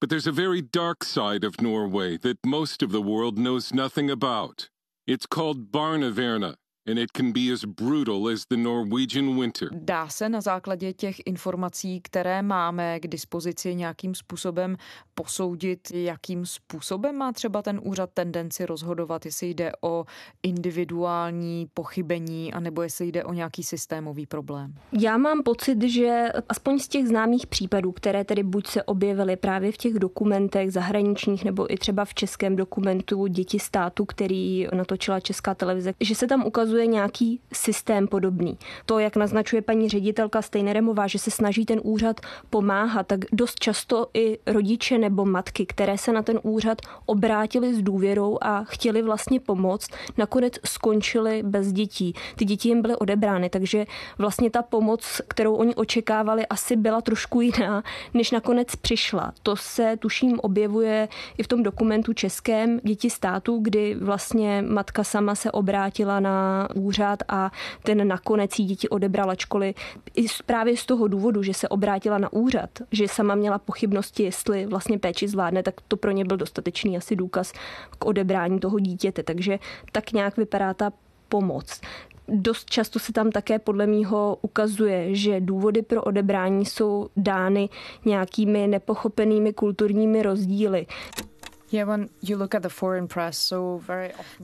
But 0.00 0.10
there's 0.10 0.26
a 0.26 0.32
very 0.32 0.62
dark 0.74 1.04
side 1.04 1.46
of 1.46 1.60
Norway 1.60 2.18
that 2.18 2.36
most 2.46 2.82
of 2.82 2.90
the 2.90 3.00
world 3.00 3.34
knows 3.34 3.72
nothing 3.72 4.10
about. 4.10 4.68
It's 5.06 5.26
called 5.26 5.70
Barneverna 5.70 6.54
and 6.90 6.98
it 6.98 7.10
can 7.16 7.32
be 7.32 7.52
as 7.52 7.64
brutal 7.64 8.28
as 8.28 8.46
the 8.50 8.56
Norwegian 8.56 9.40
winter. 9.40 9.68
Dá 9.72 10.08
se 10.08 10.28
na 10.28 10.40
základě 10.40 10.92
těch 10.92 11.16
informací, 11.26 12.00
které 12.00 12.42
máme 12.42 13.00
k 13.00 13.06
dispozici 13.06 13.74
nějakým 13.74 14.14
způsobem 14.14 14.76
posoudit, 15.14 15.90
jakým 15.90 16.46
způsobem 16.46 17.16
má 17.16 17.32
třeba 17.32 17.62
ten 17.62 17.80
úřad 17.82 18.10
tendenci 18.14 18.66
rozhodovat, 18.66 19.24
jestli 19.24 19.48
jde 19.48 19.72
o 19.80 20.04
individuální 20.42 21.66
pochybení, 21.74 22.52
anebo 22.52 22.82
jestli 22.82 23.06
jde 23.06 23.24
o 23.24 23.32
nějaký 23.32 23.62
systémový 23.62 24.26
problém? 24.26 24.74
Já 25.00 25.16
mám 25.16 25.42
pocit, 25.42 25.82
že 25.82 26.28
aspoň 26.48 26.78
z 26.78 26.88
těch 26.88 27.08
známých 27.08 27.46
případů, 27.46 27.92
které 27.92 28.24
tedy 28.24 28.42
buď 28.42 28.66
se 28.66 28.82
objevily 28.82 29.36
právě 29.36 29.72
v 29.72 29.76
těch 29.76 29.94
dokumentech 29.94 30.72
zahraničních, 30.72 31.44
nebo 31.44 31.72
i 31.72 31.76
třeba 31.76 32.04
v 32.04 32.14
českém 32.14 32.56
dokumentu 32.56 33.26
Děti 33.26 33.58
státu, 33.58 34.04
který 34.04 34.66
natočila 34.74 35.20
Česká 35.20 35.54
televize, 35.54 35.92
že 36.00 36.14
se 36.14 36.26
tam 36.26 36.46
ukazuje 36.46 36.79
ukazuje 36.80 36.86
nějaký 36.86 37.40
systém 37.52 38.08
podobný. 38.08 38.58
To, 38.86 38.98
jak 38.98 39.16
naznačuje 39.16 39.62
paní 39.62 39.88
ředitelka 39.88 40.42
Stejneremová, 40.42 41.06
že 41.06 41.18
se 41.18 41.30
snaží 41.30 41.64
ten 41.64 41.80
úřad 41.82 42.20
pomáhat, 42.50 43.06
tak 43.06 43.20
dost 43.32 43.60
často 43.60 44.06
i 44.14 44.38
rodiče 44.46 44.98
nebo 44.98 45.24
matky, 45.24 45.66
které 45.66 45.98
se 45.98 46.12
na 46.12 46.22
ten 46.22 46.40
úřad 46.42 46.78
obrátili 47.06 47.74
s 47.74 47.82
důvěrou 47.82 48.38
a 48.40 48.64
chtěli 48.64 49.02
vlastně 49.02 49.40
pomoct, 49.40 49.90
nakonec 50.16 50.54
skončili 50.64 51.42
bez 51.42 51.72
dětí. 51.72 52.14
Ty 52.36 52.44
děti 52.44 52.68
jim 52.68 52.82
byly 52.82 52.96
odebrány, 52.96 53.50
takže 53.50 53.86
vlastně 54.18 54.50
ta 54.50 54.62
pomoc, 54.62 55.20
kterou 55.28 55.54
oni 55.54 55.74
očekávali, 55.74 56.46
asi 56.46 56.76
byla 56.76 57.00
trošku 57.00 57.40
jiná, 57.40 57.82
než 58.14 58.30
nakonec 58.30 58.76
přišla. 58.76 59.32
To 59.42 59.56
se, 59.56 59.96
tuším, 59.98 60.40
objevuje 60.40 61.08
i 61.38 61.42
v 61.42 61.48
tom 61.48 61.62
dokumentu 61.62 62.12
českém 62.12 62.80
Děti 62.84 63.10
státu, 63.10 63.58
kdy 63.62 63.94
vlastně 64.00 64.64
matka 64.68 65.04
sama 65.04 65.34
se 65.34 65.50
obrátila 65.50 66.20
na 66.20 66.68
úřad 66.74 67.18
a 67.28 67.50
ten 67.82 68.08
nakonec 68.08 68.58
jí 68.58 68.64
děti 68.64 68.88
odebral, 68.88 69.30
ačkoliv 69.30 69.76
i 70.16 70.26
právě 70.46 70.76
z 70.76 70.86
toho 70.86 71.08
důvodu, 71.08 71.42
že 71.42 71.54
se 71.54 71.68
obrátila 71.68 72.18
na 72.18 72.32
úřad, 72.32 72.70
že 72.92 73.08
sama 73.08 73.34
měla 73.34 73.58
pochybnosti, 73.58 74.22
jestli 74.22 74.66
vlastně 74.66 74.98
péči 74.98 75.28
zvládne, 75.28 75.62
tak 75.62 75.74
to 75.88 75.96
pro 75.96 76.10
ně 76.10 76.24
byl 76.24 76.36
dostatečný 76.36 76.96
asi 76.96 77.16
důkaz 77.16 77.52
k 77.98 78.04
odebrání 78.04 78.60
toho 78.60 78.78
dítěte. 78.78 79.22
Takže 79.22 79.58
tak 79.92 80.12
nějak 80.12 80.36
vypadá 80.36 80.74
ta 80.74 80.92
pomoc. 81.28 81.80
Dost 82.28 82.70
často 82.70 82.98
se 82.98 83.12
tam 83.12 83.30
také 83.30 83.58
podle 83.58 83.86
mýho 83.86 84.38
ukazuje, 84.42 85.14
že 85.14 85.40
důvody 85.40 85.82
pro 85.82 86.02
odebrání 86.02 86.66
jsou 86.66 87.08
dány 87.16 87.68
nějakými 88.04 88.66
nepochopenými 88.66 89.52
kulturními 89.52 90.22
rozdíly. 90.22 90.86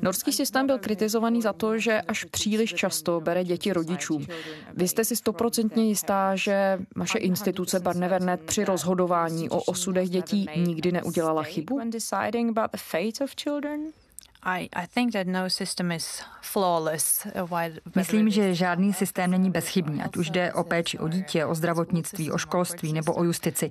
Norský 0.03 0.33
systém 0.33 0.67
byl 0.67 0.79
kritizovaný 0.79 1.43
za 1.43 1.53
to, 1.53 1.79
že 1.79 2.01
až 2.01 2.25
příliš 2.25 2.75
často 2.75 3.21
bere 3.21 3.45
děti 3.45 3.73
rodičům. 3.73 4.27
Vy 4.75 4.89
jste 4.89 5.05
si 5.05 5.17
stoprocentně 5.17 5.85
jistá, 5.85 6.37
že 6.37 6.79
vaše 6.97 7.19
instituce 7.19 7.81
Barnevernet 7.81 8.41
při 8.41 8.65
rozhodování 8.65 9.51
o 9.51 9.63
osudech 9.63 10.11
dětí 10.11 10.47
nikdy 10.57 10.93
neudělala 10.93 11.43
chybu? 11.43 11.79
No 11.79 11.85
Myslím, 17.97 18.31
že 18.31 18.55
žádný 18.55 18.93
systém 18.93 19.31
není 19.31 19.51
bezchybný, 19.51 20.03
ať 20.03 20.17
už 20.17 20.31
jde 20.31 20.53
o 20.53 20.65
péči 20.65 20.99
o 20.99 21.09
dítě, 21.09 21.45
o 21.45 21.55
zdravotnictví, 21.55 22.31
o 22.31 22.39
školství 22.39 22.93
nebo 22.93 23.15
o 23.15 23.25
justici. 23.25 23.71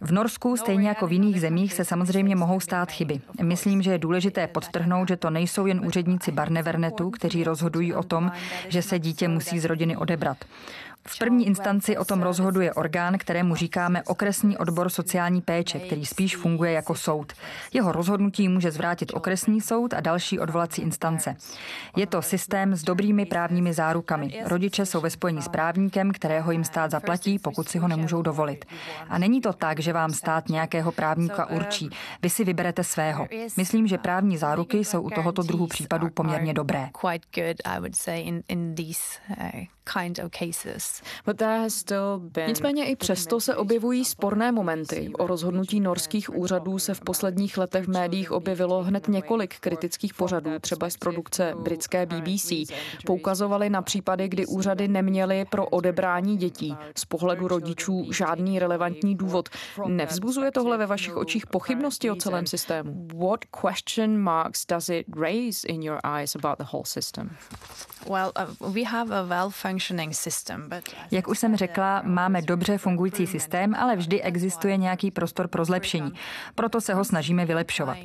V 0.00 0.12
Norsku, 0.12 0.56
stejně 0.56 0.88
jako 0.88 1.06
v 1.06 1.12
jiných 1.12 1.40
zemích, 1.40 1.72
se 1.72 1.84
samozřejmě 1.84 2.36
mohou 2.36 2.60
stát 2.60 2.90
chyby. 2.90 3.20
Myslím, 3.42 3.82
že 3.82 3.90
je 3.90 3.98
důležité 3.98 4.46
podtrhnout, 4.46 5.08
že 5.08 5.16
to 5.16 5.30
nejsou 5.30 5.66
jen 5.66 5.86
úředníci 5.86 6.32
Barnevernetu, 6.32 7.10
kteří 7.10 7.44
rozhodují 7.44 7.94
o 7.94 8.02
tom, 8.02 8.32
že 8.68 8.82
se 8.82 8.98
dítě 8.98 9.28
musí 9.28 9.58
z 9.58 9.64
rodiny 9.64 9.96
odebrat. 9.96 10.44
V 11.08 11.18
první 11.18 11.46
instanci 11.46 11.96
o 11.96 12.04
tom 12.04 12.22
rozhoduje 12.22 12.74
orgán, 12.74 13.18
kterému 13.18 13.54
říkáme 13.54 14.02
okresní 14.02 14.58
odbor 14.58 14.88
sociální 14.88 15.40
péče, 15.40 15.78
který 15.78 16.06
spíš 16.06 16.36
funguje 16.36 16.72
jako 16.72 16.94
soud. 16.94 17.32
Jeho 17.72 17.92
rozhodnutí 17.92 18.48
může 18.48 18.70
zvrátit 18.70 19.12
okresní 19.14 19.60
soud 19.60 19.94
a 19.94 20.00
další 20.00 20.38
odvolací 20.38 20.82
instance. 20.82 21.36
Je 21.96 22.06
to 22.06 22.22
systém 22.22 22.76
s 22.76 22.82
dobrými 22.82 23.26
právními 23.26 23.72
zárukami. 23.72 24.42
Rodiče 24.44 24.86
jsou 24.86 25.00
ve 25.00 25.10
spojení 25.10 25.42
s 25.42 25.48
právníkem, 25.48 26.12
kterého 26.12 26.52
jim 26.52 26.64
stát 26.64 26.90
zaplatí, 26.90 27.38
pokud 27.38 27.68
si 27.68 27.78
ho 27.78 27.88
nemůžou 27.88 28.22
dovolit. 28.22 28.64
A 29.08 29.18
není 29.18 29.40
to 29.40 29.52
tak, 29.52 29.80
že 29.80 29.92
vám 29.92 30.12
stát 30.12 30.48
nějakého 30.48 30.92
právníka 30.92 31.46
určí. 31.46 31.90
Vy 32.22 32.30
si 32.30 32.44
vyberete 32.44 32.84
svého. 32.84 33.28
Myslím, 33.56 33.86
že 33.86 33.98
právní 33.98 34.36
záruky 34.36 34.78
jsou 34.78 35.02
u 35.02 35.10
tohoto 35.10 35.42
druhu 35.42 35.66
případů 35.66 36.10
poměrně 36.10 36.54
dobré 36.54 36.88
kind 39.92 40.18
of 40.18 40.30
cases. 40.30 40.95
But 41.26 41.36
there 41.36 41.58
has 41.58 41.74
still 41.74 42.18
been 42.18 42.48
Nicméně 42.48 42.86
i 42.86 42.96
přesto 42.96 43.40
se 43.40 43.56
objevují 43.56 44.04
sporné 44.04 44.52
momenty. 44.52 45.10
O 45.18 45.26
rozhodnutí 45.26 45.80
norských 45.80 46.34
úřadů 46.34 46.78
se 46.78 46.94
v 46.94 47.00
posledních 47.00 47.58
letech 47.58 47.84
v 47.84 47.88
médiích 47.88 48.32
objevilo 48.32 48.82
hned 48.82 49.08
několik 49.08 49.58
kritických 49.60 50.14
pořadů, 50.14 50.50
třeba 50.60 50.90
z 50.90 50.96
produkce 50.96 51.54
britské 51.62 52.06
BBC. 52.06 52.52
Poukazovali 53.06 53.70
na 53.70 53.82
případy, 53.82 54.28
kdy 54.28 54.46
úřady 54.46 54.88
neměly 54.88 55.44
pro 55.50 55.66
odebrání 55.66 56.36
dětí 56.36 56.76
z 56.96 57.04
pohledu 57.04 57.48
rodičů 57.48 58.12
žádný 58.12 58.58
relevantní 58.58 59.14
důvod. 59.14 59.48
Nevzbuzuje 59.86 60.50
tohle 60.50 60.78
ve 60.78 60.86
vašich 60.86 61.16
očích 61.16 61.46
pochybnosti 61.46 62.10
o 62.10 62.16
celém 62.16 62.46
systému? 62.46 63.08
What 63.14 63.40
question 63.60 64.18
marks 64.18 64.66
does 64.66 64.88
it 64.88 65.06
raise 65.20 65.68
in 65.68 65.82
your 65.82 65.98
eyes 66.04 66.36
about 66.36 66.58
the 66.58 66.64
whole 66.72 66.84
system? 66.84 67.36
Uh, 68.06 68.14
Jak 71.10 71.28
už 71.28 71.38
jsem 71.38 71.56
řekla, 71.56 72.02
máme 72.04 72.42
dobře 72.42 72.78
fungující 72.78 73.26
systém, 73.26 73.74
ale 73.74 73.96
vždy 73.96 74.22
existuje 74.22 74.76
nějaký 74.76 75.10
prostor 75.10 75.48
pro 75.48 75.64
zlepšení. 75.64 76.12
Proto 76.54 76.80
se 76.80 76.94
ho 76.94 77.04
snažíme 77.04 77.46
vylepšovat. 77.46 77.96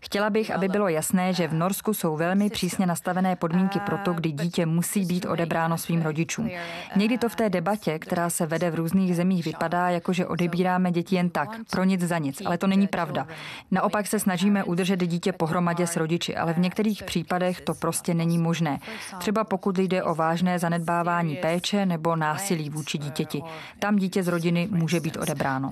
Chtěla 0.00 0.30
bych, 0.30 0.50
aby 0.50 0.68
bylo 0.68 0.88
jasné, 0.88 1.32
že 1.32 1.48
v 1.48 1.54
Norsku 1.54 1.94
jsou 1.94 2.16
velmi 2.16 2.50
přísně 2.50 2.86
nastavené 2.86 3.36
podmínky 3.36 3.80
pro 3.80 3.98
to, 3.98 4.12
kdy 4.12 4.32
dítě 4.32 4.66
musí 4.66 5.06
být 5.06 5.26
odebráno 5.26 5.78
svým 5.78 6.02
rodičům. 6.02 6.50
Někdy 6.96 7.18
to 7.18 7.28
v 7.28 7.36
té 7.36 7.50
debatě, 7.50 7.98
která 7.98 8.30
se 8.30 8.46
vede 8.46 8.70
v 8.70 8.74
různých 8.74 9.16
zemích, 9.16 9.44
vypadá, 9.44 9.90
jako 9.90 10.12
že 10.12 10.26
odebíráme 10.26 10.92
děti 10.92 11.16
jen 11.16 11.30
tak, 11.30 11.48
pro 11.70 11.84
nic 11.84 12.00
za 12.00 12.18
nic, 12.18 12.42
ale 12.46 12.58
to 12.58 12.66
není 12.66 12.86
pravda. 12.86 13.26
Naopak 13.70 14.06
se 14.06 14.18
snažíme 14.18 14.64
udržet 14.64 15.00
dítě 15.06 15.32
pohromadě 15.32 15.86
s 15.86 15.96
rodiči, 15.96 16.36
ale 16.36 16.52
v 16.52 16.58
některých 16.58 17.02
případech 17.02 17.60
to 17.60 17.74
prostě 17.74 18.14
není 18.14 18.38
možné. 18.38 18.78
Třeba 19.18 19.44
pokud 19.44 19.78
jde 19.78 20.02
o 20.02 20.14
vážné 20.14 20.58
zanedbávání 20.58 21.36
péče 21.36 21.86
nebo 21.86 22.16
násilí 22.16 22.29
vůči 22.70 22.98
dítěti. 22.98 23.42
Tam 23.78 23.96
dítě 23.96 24.22
z 24.22 24.28
rodiny 24.28 24.68
může 24.70 25.00
být 25.00 25.16
odebráno. 25.16 25.70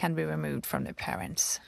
Can 0.00 0.14
be 0.14 0.26
removed 0.26 0.66
from 0.66 0.84
the 0.84 0.92
parents. 1.06 1.60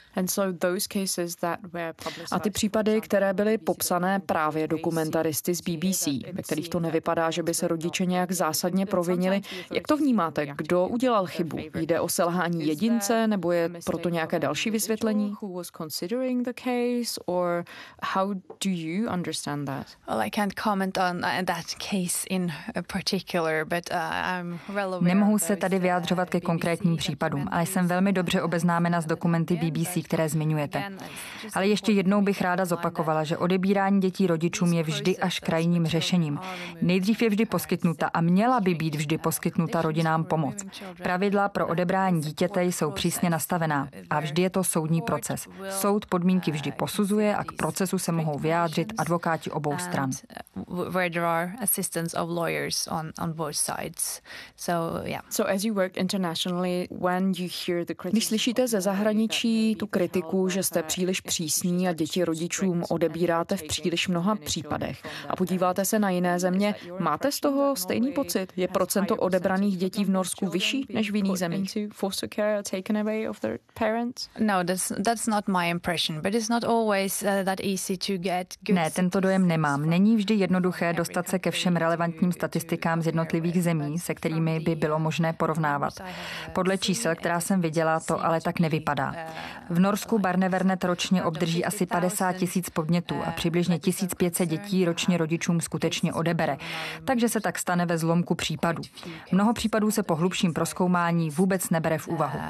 A 2.30 2.38
ty 2.38 2.50
případy, 2.50 3.00
které 3.00 3.32
byly 3.32 3.58
popsané 3.58 4.20
právě 4.20 4.68
dokumentaristy 4.68 5.54
z 5.54 5.60
BBC, 5.60 6.06
ve 6.32 6.42
kterých 6.42 6.68
to 6.68 6.80
nevypadá, 6.80 7.30
že 7.30 7.42
by 7.42 7.54
se 7.54 7.68
rodiče 7.68 8.06
nějak 8.06 8.32
zásadně 8.32 8.86
provinili, 8.86 9.40
jak 9.72 9.86
to 9.86 9.96
vnímáte? 9.96 10.46
Kdo 10.56 10.86
udělal 10.88 11.26
chybu? 11.26 11.58
Jde 11.74 12.00
o 12.00 12.08
selhání 12.08 12.66
jedince, 12.66 13.26
nebo 13.26 13.52
je 13.52 13.70
proto 13.84 14.08
nějaké 14.08 14.38
další 14.38 14.70
vysvětlení? 14.70 15.34
Nemohu 25.00 25.38
se 25.38 25.56
tady 25.56 25.78
vyjádřovat 25.78 26.30
ke 26.30 26.40
konkrétním 26.40 26.96
případům, 26.96 27.48
ale 27.50 27.66
jsem 27.66 27.86
velmi 27.86 28.12
dobře 28.16 28.42
obeznámena 28.42 29.00
s 29.00 29.06
dokumenty 29.06 29.56
BBC, 29.56 29.98
které 30.04 30.28
zmiňujete. 30.28 30.84
Ale 31.54 31.66
ještě 31.66 31.92
jednou 31.92 32.22
bych 32.22 32.40
ráda 32.40 32.64
zopakovala, 32.64 33.24
že 33.24 33.36
odebírání 33.36 34.00
dětí 34.00 34.26
rodičům 34.26 34.72
je 34.72 34.82
vždy 34.82 35.18
až 35.18 35.40
krajním 35.40 35.86
řešením. 35.86 36.38
Nejdřív 36.82 37.22
je 37.22 37.28
vždy 37.28 37.44
poskytnuta 37.46 38.10
a 38.14 38.20
měla 38.20 38.60
by 38.60 38.74
být 38.74 38.94
vždy 38.94 39.18
poskytnuta 39.18 39.82
rodinám 39.82 40.24
pomoc. 40.24 40.64
Pravidla 41.02 41.48
pro 41.48 41.66
odebrání 41.66 42.20
dítěte 42.20 42.64
jsou 42.64 42.90
přísně 42.90 43.30
nastavená 43.30 43.88
a 44.10 44.20
vždy 44.20 44.42
je 44.42 44.50
to 44.50 44.64
soudní 44.64 45.02
proces. 45.02 45.48
Soud 45.70 46.06
podmínky 46.06 46.50
vždy 46.50 46.72
posuzuje 46.72 47.36
a 47.36 47.44
k 47.44 47.52
procesu 47.52 47.98
se 47.98 48.12
mohou 48.12 48.38
vyjádřit 48.38 48.92
advokáti 48.98 49.50
obou 49.50 49.78
stran. 49.78 50.10
Když 58.10 58.26
slyšíte 58.26 58.68
ze 58.68 58.80
zahraničí 58.80 59.76
tu 59.76 59.86
kritiku, 59.86 60.48
že 60.48 60.62
jste 60.62 60.82
příliš 60.82 61.20
přísní 61.20 61.88
a 61.88 61.92
děti 61.92 62.24
rodičům 62.24 62.84
odebíráte 62.88 63.56
v 63.56 63.62
příliš 63.62 64.08
mnoha 64.08 64.36
případech 64.36 65.02
a 65.28 65.36
podíváte 65.36 65.84
se 65.84 65.98
na 65.98 66.10
jiné 66.10 66.38
země, 66.38 66.74
máte 66.98 67.32
z 67.32 67.40
toho 67.40 67.76
stejný 67.76 68.12
pocit? 68.12 68.52
Je 68.56 68.68
procento 68.68 69.16
odebraných 69.16 69.76
dětí 69.76 70.04
v 70.04 70.10
Norsku 70.10 70.46
vyšší 70.46 70.86
než 70.88 71.10
v 71.10 71.16
jiných 71.16 71.38
zemích? 71.38 71.76
No, 74.38 74.64
that's, 74.64 74.92
that's 75.04 75.26
not 75.26 75.48
my 75.48 75.70
impression, 75.70 76.20
but 76.20 76.34
it's 76.34 76.48
not 76.48 76.64
always 76.64 77.22
uh, 77.22 77.44
that 77.44 77.60
easy 77.60 77.96
to 77.98 78.12
get 78.16 78.54
Ne, 78.72 78.90
tento 78.90 79.20
dojem 79.20 79.48
nemám. 79.48 79.90
Není 79.90 80.16
vždy 80.16 80.34
jednoduché 80.34 80.92
dostat 80.92 81.28
se 81.28 81.38
ke 81.38 81.50
všem 81.50 81.76
relevantním 81.76 82.32
statistikám 82.32 83.02
z 83.02 83.06
jednotlivých 83.06 83.62
zemí, 83.62 83.98
se 83.98 84.14
kterými 84.14 84.60
by 84.60 84.74
bylo 84.74 84.98
možné 84.98 85.32
porovnávat. 85.32 85.92
Podle 86.52 86.78
čísel, 86.78 87.14
která 87.14 87.40
jsem 87.40 87.60
viděla, 87.60 87.95
to 88.00 88.24
ale 88.24 88.40
tak 88.40 88.60
nevypadá. 88.60 89.14
V 89.70 89.78
Norsku 89.78 90.18
Barnevernet 90.18 90.84
ročně 90.84 91.24
obdrží 91.24 91.64
asi 91.64 91.86
50 91.86 92.32
tisíc 92.32 92.70
podnětů 92.70 93.14
a 93.26 93.30
přibližně 93.30 93.78
1500 93.78 94.48
dětí 94.48 94.84
ročně 94.84 95.18
rodičům 95.18 95.60
skutečně 95.60 96.12
odebere. 96.12 96.56
Takže 97.04 97.28
se 97.28 97.40
tak 97.40 97.58
stane 97.58 97.86
ve 97.86 97.98
zlomku 97.98 98.34
případů. 98.34 98.82
Mnoho 99.32 99.52
případů 99.52 99.90
se 99.90 100.02
po 100.02 100.16
hlubším 100.16 100.52
proskoumání 100.52 101.30
vůbec 101.30 101.70
nebere 101.70 101.98
v 101.98 102.08
úvahu. 102.08 102.38
Uh, 102.38 102.44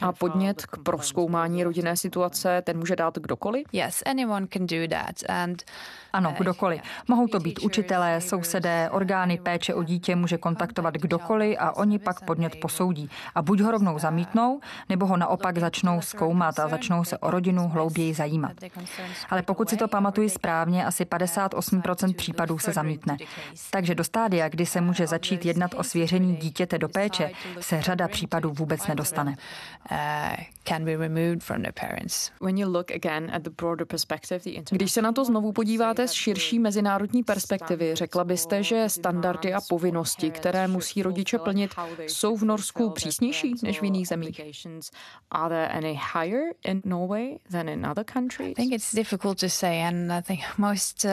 A 0.00 0.12
podnět 0.12 0.66
k 0.66 0.78
proskoumání 0.82 1.64
rodinné 1.64 1.96
situace, 1.96 2.62
ten 2.62 2.78
může 2.78 2.96
dát 2.96 3.18
kdokoliv? 3.18 3.66
Yes, 3.72 4.02
anyone 4.06 4.46
can 4.52 4.66
do 4.66 4.88
that. 4.88 5.30
And 5.30 5.64
ano, 6.18 6.34
kdokoliv. 6.38 6.80
Mohou 7.08 7.26
to 7.26 7.40
být 7.40 7.58
učitelé, 7.58 8.20
sousedé, 8.20 8.90
orgány 8.90 9.38
péče 9.38 9.74
o 9.74 9.82
dítě 9.82 10.16
může 10.16 10.38
kontaktovat 10.38 10.94
kdokoliv 10.94 11.56
a 11.58 11.76
oni 11.76 11.98
pak 11.98 12.24
podnět 12.24 12.56
posoudí. 12.60 13.10
A 13.34 13.42
buď 13.42 13.60
ho 13.60 13.70
rovnou 13.70 13.98
zamítnou, 13.98 14.60
nebo 14.88 15.06
ho 15.06 15.16
naopak 15.16 15.58
začnou 15.58 16.00
zkoumat 16.00 16.58
a 16.58 16.68
začnou 16.68 17.04
se 17.04 17.18
o 17.18 17.30
rodinu 17.30 17.68
hlouběji 17.68 18.14
zajímat. 18.14 18.52
Ale 19.30 19.42
pokud 19.42 19.68
si 19.68 19.76
to 19.76 19.88
pamatuji 19.88 20.30
správně, 20.30 20.86
asi 20.86 21.04
58% 21.04 22.14
případů 22.14 22.58
se 22.58 22.72
zamítne. 22.72 23.16
Takže 23.70 23.94
do 23.94 24.04
stádia, 24.04 24.48
kdy 24.48 24.66
se 24.66 24.80
může 24.80 25.06
začít 25.06 25.44
jednat 25.44 25.74
o 25.74 25.82
svěření 25.82 26.36
dítěte 26.36 26.78
do 26.78 26.88
péče, 26.88 27.30
se 27.60 27.82
řada 27.82 28.08
případů 28.08 28.52
vůbec 28.52 28.86
nedostane. 28.86 29.36
Když 34.70 34.92
se 34.92 35.02
na 35.02 35.12
to 35.12 35.24
znovu 35.24 35.52
podíváte 35.52 36.08
z 36.08 36.12
širší 36.12 36.58
mezinárodní 36.58 37.22
perspektivy, 37.22 37.94
řekla 37.94 38.24
byste, 38.24 38.62
že 38.62 38.88
standardy 38.88 39.54
a 39.54 39.60
povinnosti, 39.68 40.30
které 40.30 40.68
musí 40.68 41.02
rodiče 41.02 41.38
plnit, 41.38 41.74
jsou 42.06 42.36
v 42.36 42.44
Norsku 42.44 42.90
přísnější 42.90 43.54
než 43.62 43.80
v 43.80 43.84
jiných 43.84 44.08
zemích? 44.08 44.40
Are 45.30 45.48
there 45.48 45.68
any 45.68 46.00
higher 46.14 46.42
in 46.64 46.82
Norway 46.84 47.38
than 47.50 47.68
in 47.68 47.86
other 47.86 48.04
countries? 48.04 48.50
I 48.50 48.54
think 48.54 48.72
it's 48.72 48.94
difficult 48.94 49.40
to 49.40 49.48
say 49.48 49.82
and 49.82 50.12
I 50.12 50.22
think 50.22 50.40
most 50.58 51.04
uh, 51.04 51.10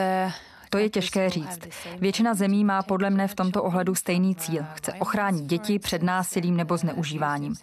to 0.70 0.78
je 0.78 0.90
těžké 0.90 1.30
říct. 1.30 1.60
Většina 2.00 2.34
zemí 2.34 2.64
má 2.64 2.82
podle 2.82 3.10
mne 3.10 3.28
v 3.28 3.34
tomto 3.34 3.62
ohledu 3.62 3.94
stejný 3.94 4.34
cíl. 4.34 4.64
Chce 4.74 4.92
ochránit 4.92 5.44
děti 5.44 5.78
před 5.78 6.02
násilím 6.02 6.56
nebo 6.56 6.76
zneužíváním. 6.76 7.54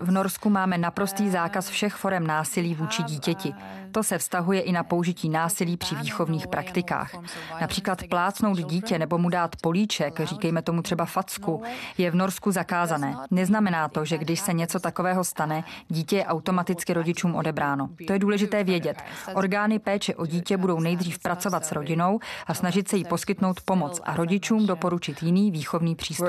V 0.00 0.10
Norsku 0.10 0.50
máme 0.50 0.78
naprostý 0.78 1.30
zákaz 1.30 1.68
všech 1.68 1.94
forem 1.94 2.26
násilí 2.26 2.74
vůči 2.74 3.02
dítěti. 3.02 3.54
To 3.92 4.02
se 4.02 4.18
vztahuje 4.18 4.60
i 4.60 4.72
na 4.72 4.82
použití 4.82 5.28
násilí 5.28 5.76
při 5.76 5.94
výchovných 5.94 6.46
praktikách. 6.46 7.14
Například 7.60 8.02
plácnout 8.10 8.58
dítě 8.58 8.98
nebo 8.98 9.18
mu 9.18 9.28
dát 9.28 9.56
políček, 9.56 10.20
říkejme 10.20 10.62
tomu 10.62 10.82
třeba 10.82 11.04
facku, 11.04 11.62
je 11.98 12.10
v 12.10 12.14
Norsku 12.14 12.50
zakázané. 12.50 13.16
Neznamená 13.30 13.88
to, 13.88 14.04
že 14.04 14.18
když 14.18 14.40
se 14.40 14.52
něco 14.52 14.80
takového 14.80 15.24
stane, 15.24 15.64
dítě 15.88 16.16
je 16.16 16.26
automaticky 16.26 16.92
rodičům 16.92 17.34
odebráno. 17.34 17.88
To 18.06 18.12
je 18.12 18.18
důležité 18.18 18.64
vědět. 18.64 19.02
Orgány 19.34 19.78
péče 19.78 20.14
o 20.14 20.26
dítě 20.26 20.56
budou 20.56 20.80
nejdřív 20.80 21.18
pracovat 21.18 21.64
s 21.64 21.72
rodinou 21.72 22.20
a 22.48 22.54
snažit 22.54 22.88
se 22.88 22.96
jí 22.96 23.04
poskytnout 23.04 23.60
pomoc 23.60 24.00
a 24.04 24.16
rodičům 24.16 24.66
doporučit 24.66 25.22
jiný 25.22 25.50
výchovný 25.50 25.94
přístup. 25.94 26.26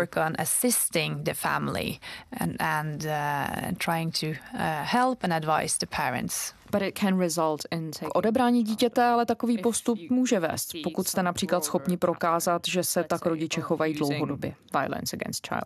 K 7.99 8.15
odebrání 8.15 8.63
dítěte 8.63 9.03
ale 9.03 9.25
takový 9.25 9.57
postup 9.57 9.99
může 10.09 10.39
vést, 10.39 10.71
pokud 10.83 11.07
jste 11.07 11.23
například 11.23 11.63
schopni 11.63 11.97
prokázat, 11.97 12.61
že 12.67 12.83
se 12.83 13.03
tak 13.03 13.25
rodiče 13.25 13.61
chovají 13.61 13.93
dlouhodobě. 13.93 14.53
Violence 14.79 15.15
against 15.15 15.47
child. 15.47 15.63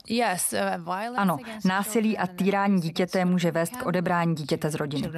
Uh, 0.85 0.93
ano, 1.15 1.37
násilí 1.65 2.17
a 2.17 2.27
týrání 2.27 2.81
dítěte 2.81 3.25
může 3.25 3.51
vést 3.51 3.75
k 3.75 3.85
odebrání 3.85 4.35
dítěte 4.35 4.69
z 4.69 4.75
rodiny. 4.75 5.09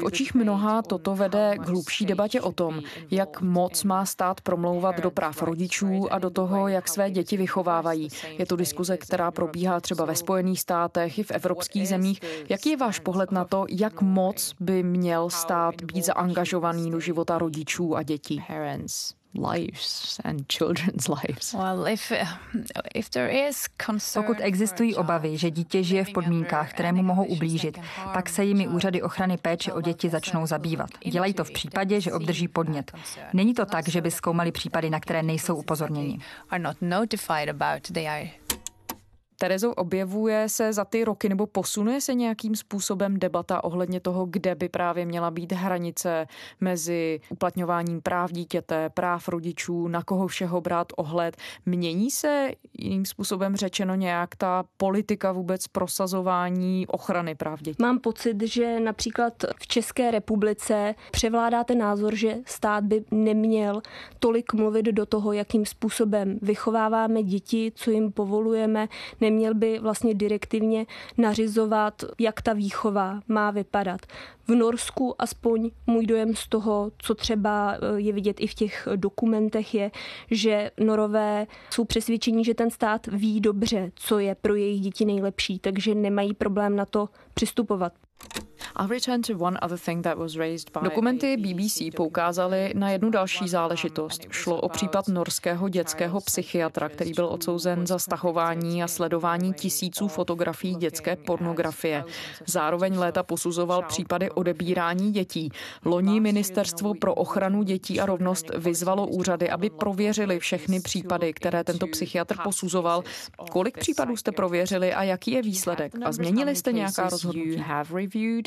V 0.00 0.04
očích 0.04 0.34
mnoha 0.34 0.82
toto 0.82 1.14
vede 1.14 1.54
k 1.58 1.68
hlubší 1.68 2.06
debatě 2.06 2.40
o 2.40 2.52
tom, 2.52 2.80
jak 3.10 3.40
moc 3.40 3.84
má 3.84 4.06
stát 4.06 4.40
promlouvat 4.40 5.00
do 5.00 5.10
práv 5.10 5.42
rodičů 5.42 6.12
a 6.12 6.18
do 6.18 6.30
toho, 6.30 6.68
jak 6.68 6.88
své 6.88 7.10
děti 7.10 7.36
vychovávají. 7.36 8.08
Je 8.38 8.46
to 8.46 8.56
diskuze, 8.56 8.96
která 8.96 9.30
probíhá 9.30 9.80
třeba 9.80 10.04
ve 10.04 10.16
Spojených 10.16 10.60
státech 10.60 11.18
i 11.18 11.22
v 11.22 11.30
evropských 11.30 11.88
zemích. 11.88 12.20
Jaký 12.54 12.70
je 12.70 12.76
váš 12.76 12.98
pohled 12.98 13.32
na 13.32 13.44
to, 13.44 13.66
jak 13.68 14.00
moc 14.00 14.54
by 14.60 14.82
měl 14.82 15.30
stát 15.30 15.82
být 15.82 16.04
zaangažovaný 16.04 16.90
do 16.90 17.00
života 17.00 17.38
rodičů 17.38 17.96
a 17.96 18.02
dětí? 18.02 18.44
lives 19.34 20.20
and 20.24 20.52
children's 20.52 21.08
lives. 21.08 21.54
Is 23.48 23.66
Pokud 24.14 24.36
existují 24.40 24.94
obavy, 24.94 25.38
že 25.38 25.50
dítě 25.50 25.82
žije 25.82 26.04
v 26.04 26.12
podmínkách, 26.12 26.70
které 26.70 26.92
mu 26.92 27.02
mohou 27.02 27.24
ublížit, 27.24 27.78
pak 28.12 28.28
se 28.28 28.44
jimi 28.44 28.68
úřady 28.68 29.02
ochrany 29.02 29.36
péče 29.36 29.72
o 29.72 29.80
děti 29.80 30.08
začnou 30.08 30.46
zabývat. 30.46 30.90
Dělají 31.10 31.34
to 31.34 31.44
v 31.44 31.50
případě, 31.50 32.00
že 32.00 32.12
obdrží 32.12 32.48
podnět. 32.48 32.92
Není 33.32 33.54
to 33.54 33.66
tak, 33.66 33.88
že 33.88 34.00
by 34.00 34.10
zkoumali 34.10 34.52
případy, 34.52 34.90
na 34.90 35.00
které 35.00 35.22
nejsou 35.22 35.56
upozorněni. 35.56 36.18
Terezo, 39.38 39.74
objevuje 39.74 40.48
se 40.48 40.72
za 40.72 40.84
ty 40.84 41.04
roky 41.04 41.28
nebo 41.28 41.46
posunuje 41.46 42.00
se 42.00 42.14
nějakým 42.14 42.56
způsobem 42.56 43.18
debata 43.18 43.64
ohledně 43.64 44.00
toho, 44.00 44.26
kde 44.26 44.54
by 44.54 44.68
právě 44.68 45.06
měla 45.06 45.30
být 45.30 45.52
hranice 45.52 46.26
mezi 46.60 47.20
uplatňováním 47.28 48.00
práv 48.00 48.32
dítěte, 48.32 48.90
práv 48.90 49.28
rodičů, 49.28 49.88
na 49.88 50.02
koho 50.02 50.26
všeho 50.28 50.60
brát 50.60 50.92
ohled. 50.96 51.36
Mění 51.66 52.10
se 52.10 52.50
jiným 52.78 53.06
způsobem 53.06 53.56
řečeno 53.56 53.94
nějak 53.94 54.36
ta 54.36 54.64
politika 54.76 55.32
vůbec 55.32 55.66
prosazování 55.66 56.86
ochrany 56.86 57.34
práv 57.34 57.62
dětí? 57.62 57.76
Mám 57.82 57.98
pocit, 57.98 58.42
že 58.42 58.80
například 58.80 59.34
v 59.62 59.66
České 59.66 60.10
republice 60.10 60.94
převládá 61.10 61.64
ten 61.64 61.78
názor, 61.78 62.14
že 62.14 62.36
stát 62.46 62.84
by 62.84 63.04
neměl 63.10 63.82
tolik 64.18 64.52
mluvit 64.52 64.86
do 64.86 65.06
toho, 65.06 65.32
jakým 65.32 65.66
způsobem 65.66 66.38
vychováváme 66.42 67.22
děti, 67.22 67.72
co 67.74 67.90
jim 67.90 68.12
povolujeme, 68.12 68.88
Neměl 69.24 69.54
by 69.54 69.78
vlastně 69.78 70.14
direktivně 70.14 70.86
nařizovat, 71.18 72.04
jak 72.18 72.42
ta 72.42 72.52
výchova 72.52 73.20
má 73.28 73.50
vypadat. 73.50 74.00
V 74.48 74.54
Norsku 74.54 75.22
aspoň 75.22 75.70
můj 75.86 76.06
dojem 76.06 76.34
z 76.34 76.48
toho, 76.48 76.92
co 76.98 77.14
třeba 77.14 77.74
eh, 77.74 77.78
je 77.96 78.12
vidět 78.12 78.40
i 78.40 78.46
v 78.46 78.54
těch 78.54 78.88
dokumentech, 78.96 79.74
je, 79.74 79.90
že 80.30 80.70
Norové 80.80 81.46
jsou 81.70 81.84
přesvědčení, 81.84 82.44
že 82.44 82.54
ten 82.54 82.70
stát 82.70 83.06
ví 83.06 83.40
dobře, 83.40 83.92
co 83.94 84.18
je 84.18 84.34
pro 84.34 84.54
jejich 84.54 84.80
děti 84.80 85.04
nejlepší, 85.04 85.58
takže 85.58 85.94
nemají 85.94 86.34
problém 86.34 86.76
na 86.76 86.84
to 86.84 87.08
přistupovat. 87.34 87.92
Dokumenty 90.82 91.36
BBC 91.36 91.82
poukázaly 91.96 92.72
na 92.76 92.90
jednu 92.90 93.10
další 93.10 93.48
záležitost. 93.48 94.26
Šlo 94.30 94.60
o 94.60 94.68
případ 94.68 95.08
norského 95.08 95.68
dětského 95.68 96.20
psychiatra, 96.20 96.88
který 96.88 97.12
byl 97.12 97.26
odsouzen 97.26 97.86
za 97.86 97.98
stahování 97.98 98.82
a 98.82 98.88
sledování 98.88 99.52
tisíců 99.54 100.08
fotografií 100.08 100.74
dětské 100.74 101.16
pornografie. 101.16 102.04
Zároveň 102.46 102.98
léta 102.98 103.22
posuzoval 103.22 103.82
případy 103.82 104.30
odebírání 104.30 105.12
dětí. 105.12 105.50
Loni 105.84 106.20
Ministerstvo 106.20 106.94
pro 106.94 107.14
ochranu 107.14 107.62
dětí 107.62 108.00
a 108.00 108.06
rovnost 108.06 108.50
vyzvalo 108.56 109.06
úřady, 109.06 109.50
aby 109.50 109.70
prověřili 109.70 110.38
všechny 110.38 110.80
případy, 110.80 111.32
které 111.32 111.64
tento 111.64 111.86
psychiatr 111.86 112.36
posuzoval. 112.44 113.02
Kolik 113.50 113.78
případů 113.78 114.16
jste 114.16 114.32
prověřili 114.32 114.94
a 114.94 115.02
jaký 115.02 115.30
je 115.30 115.42
výsledek? 115.42 115.92
A 116.04 116.12
změnili 116.12 116.56
jste 116.56 116.72
nějaká 116.72 117.08
rozhodnutí? 117.08 117.56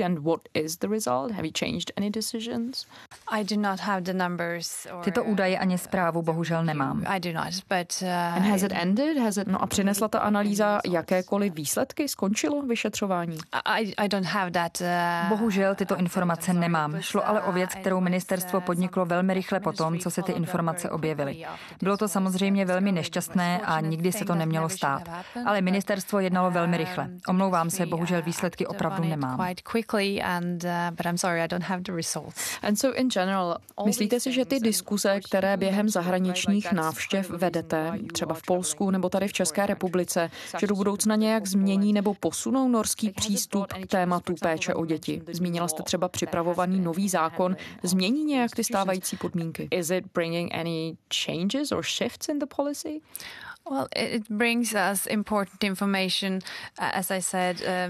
And 0.01 0.19
what 0.19 0.41
is 0.53 0.77
the 0.77 0.88
result? 0.88 1.32
Have 1.32 1.45
you 1.45 1.51
changed 1.51 1.91
any 1.97 2.10
decisions? 2.10 2.86
I 3.32 3.43
do 3.43 3.56
not 3.62 3.80
have 3.80 4.01
the 4.01 4.13
numbers. 4.13 4.88
Or, 4.93 5.03
Tyto 5.03 5.23
údaje 5.23 5.58
ani 5.58 5.77
zprávu 5.77 6.21
bohužel 6.21 6.65
nemám. 6.65 7.03
I 7.08 7.19
do 7.19 7.34
not, 7.34 7.53
but, 7.69 8.01
uh, 8.01 8.08
and 8.08 8.45
has 8.45 8.63
it 8.63 8.71
ended? 8.75 9.17
Has 9.17 9.38
it, 9.38 9.47
no 9.47 9.62
a 9.62 9.67
přinesla 9.67 10.08
ta 10.08 10.19
analýza 10.19 10.80
jakékoliv 10.86 11.53
výsledky? 11.53 12.08
Skončilo 12.08 12.62
vyšetřování? 12.62 13.38
I, 13.65 13.93
I 13.97 14.08
don't 14.08 14.27
have 14.27 14.51
that, 14.51 14.82
uh, 14.82 15.30
bohužel 15.30 15.75
tyto 15.75 15.95
informace 15.95 16.53
nemám. 16.53 17.01
Šlo 17.01 17.27
ale 17.27 17.41
o 17.41 17.51
věc, 17.51 17.75
kterou 17.75 18.01
ministerstvo 18.01 18.62
podniklo 18.62 19.06
velmi 19.06 19.34
rychle 19.34 19.60
po 19.60 19.71
tom, 19.71 19.99
co 19.99 20.12
se 20.12 20.23
ty 20.23 20.32
informace 20.32 20.89
objevily. 20.89 21.45
Bylo 21.82 21.97
to 21.97 22.08
samozřejmě 22.08 22.65
velmi 22.65 22.91
nešťastné 22.91 23.62
a 23.62 23.80
nikdy 23.80 24.12
se 24.12 24.25
to 24.25 24.36
nemělo 24.36 24.69
stát. 24.69 25.01
Ale 25.45 25.62
ministerstvo 25.62 26.19
jednalo 26.19 26.51
velmi 26.51 26.77
rychle. 26.77 27.10
Omlouvám 27.27 27.69
se, 27.69 27.86
bohužel 27.86 28.21
výsledky 28.21 28.67
opravdu 28.67 29.03
nemám 29.03 29.47
quickly 29.62 30.22
and 30.22 30.63
uh, 30.63 30.70
but 30.91 31.06
I'm 31.06 31.17
sorry 31.17 31.41
I 31.41 31.48
don't 31.48 31.63
have 31.63 31.84
the 31.84 31.91
results. 31.91 32.58
And 32.62 32.76
so 32.76 33.00
in 33.00 33.10
general, 33.10 33.58
myslíte 33.86 34.20
si, 34.20 34.32
že 34.32 34.46
ty 34.46 34.60
diskuse, 34.60 35.20
které 35.22 35.58
během 35.58 35.89
zahraničních 35.89 36.72
návštěv 36.72 37.30
vedete, 37.30 37.91
třeba 38.13 38.36
v 38.36 38.41
Polsku 38.41 38.91
nebo 38.91 39.10
tady 39.10 39.28
v 39.28 39.34
České 39.34 39.65
republice, 39.65 40.32
že 40.60 40.67
do 40.67 40.76
budoucna 40.76 41.15
nějak 41.15 41.48
změní 41.48 41.93
nebo 41.93 42.13
posunou 42.13 42.67
norský 42.67 43.10
přístup 43.10 43.74
k 43.74 43.88
tématu 43.88 44.36
péče 44.41 44.74
o 44.74 44.86
děti? 44.86 45.22
Zmínila 45.32 45.67
jste 45.67 45.84
třeba 45.84 46.08
připravovaný 46.08 46.80
nový 46.80 47.10
zákon. 47.10 47.56
Změní 47.84 48.26
nějak 48.26 48.52
ty 48.56 48.63
stávající 48.63 49.17
podmínky? 49.17 49.67
Is 49.72 49.89
it 49.89 50.06
bringing 50.13 50.56
any 50.56 50.98
changes 51.26 51.72
or 51.72 51.84
shifts 51.84 52.30
in 52.30 52.39
the 52.39 52.46
policy? 52.56 53.02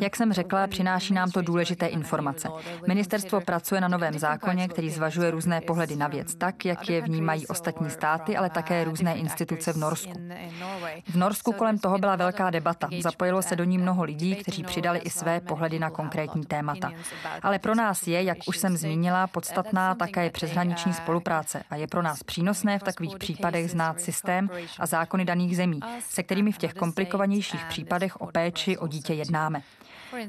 Jak 0.01 0.15
jsem 0.15 0.33
řekla, 0.33 0.67
přináší 0.67 1.13
nám 1.13 1.31
to 1.31 1.41
důležité 1.41 1.87
informace. 1.87 2.49
Ministerstvo 2.87 3.41
pracuje 3.41 3.81
na 3.81 3.87
novém 3.87 4.19
zákoně, 4.19 4.67
který 4.67 4.89
zvažuje 4.89 5.31
různé 5.31 5.61
pohledy 5.61 5.95
na 5.95 6.07
věc, 6.07 6.35
tak, 6.35 6.65
jak 6.65 6.89
je 6.89 7.01
vnímají 7.01 7.47
ostatní 7.47 7.89
státy, 7.89 8.37
ale 8.37 8.49
také 8.49 8.83
různé 8.83 9.15
instituce 9.15 9.73
v 9.73 9.77
Norsku. 9.77 10.13
V 11.07 11.15
Norsku 11.15 11.51
kolem 11.51 11.79
toho 11.79 11.97
byla 11.97 12.15
velká 12.15 12.49
debata. 12.49 12.89
Zapojilo 13.01 13.41
se 13.41 13.55
do 13.55 13.63
ní 13.63 13.77
mnoho 13.77 14.03
lidí, 14.03 14.35
kteří 14.35 14.63
přidali 14.63 14.99
i 14.99 15.09
své 15.09 15.41
pohledy 15.41 15.79
na 15.79 15.89
konkrétní 15.89 16.45
témata. 16.45 16.91
Ale 17.43 17.59
pro 17.59 17.75
nás 17.75 18.07
je, 18.07 18.23
jak 18.23 18.37
už 18.47 18.57
jsem 18.57 18.77
zmínila, 18.77 19.27
podstatná 19.27 19.95
také 19.95 20.29
přeshraniční 20.29 20.93
spolupráce 20.93 21.63
a 21.69 21.75
je 21.75 21.87
pro 21.87 22.01
nás 22.01 22.23
přínosné 22.23 22.79
v 22.79 22.83
takových 22.83 23.17
případech 23.17 23.71
znát 23.71 24.01
systém 24.01 24.49
a 24.79 24.85
zákony 24.85 25.25
daných 25.25 25.57
zemí 25.57 25.66
zemí, 25.67 25.79
se 26.09 26.23
kterými 26.23 26.51
v 26.51 26.57
těch 26.57 26.73
komplikovanějších 26.73 27.65
případech 27.65 28.21
o 28.21 28.27
péči 28.27 28.77
o 28.77 28.87
dítě 28.87 29.13
jednáme. 29.13 29.61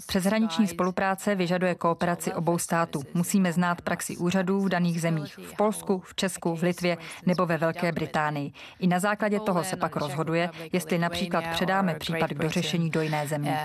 Přeshraniční 0.06 0.66
spolupráce 0.66 1.34
vyžaduje 1.34 1.74
kooperaci 1.74 2.32
obou 2.32 2.58
států. 2.58 3.02
Musíme 3.14 3.52
znát 3.52 3.82
praxi 3.82 4.16
úřadů 4.16 4.60
v 4.60 4.68
daných 4.68 5.00
zemích, 5.00 5.34
v 5.34 5.56
Polsku, 5.56 6.02
v 6.06 6.14
Česku, 6.14 6.56
v 6.56 6.62
Litvě 6.62 6.96
nebo 7.26 7.46
ve 7.46 7.58
Velké 7.58 7.92
Británii. 7.92 8.52
I 8.78 8.86
na 8.86 8.98
základě 8.98 9.40
toho 9.40 9.64
se 9.64 9.76
pak 9.76 9.96
rozhoduje, 9.96 10.50
jestli 10.72 10.98
například 10.98 11.44
předáme 11.52 11.94
případ 11.94 12.30
k 12.30 12.34
dořešení 12.34 12.90
do 12.90 13.00
jiné 13.00 13.28
země. 13.28 13.58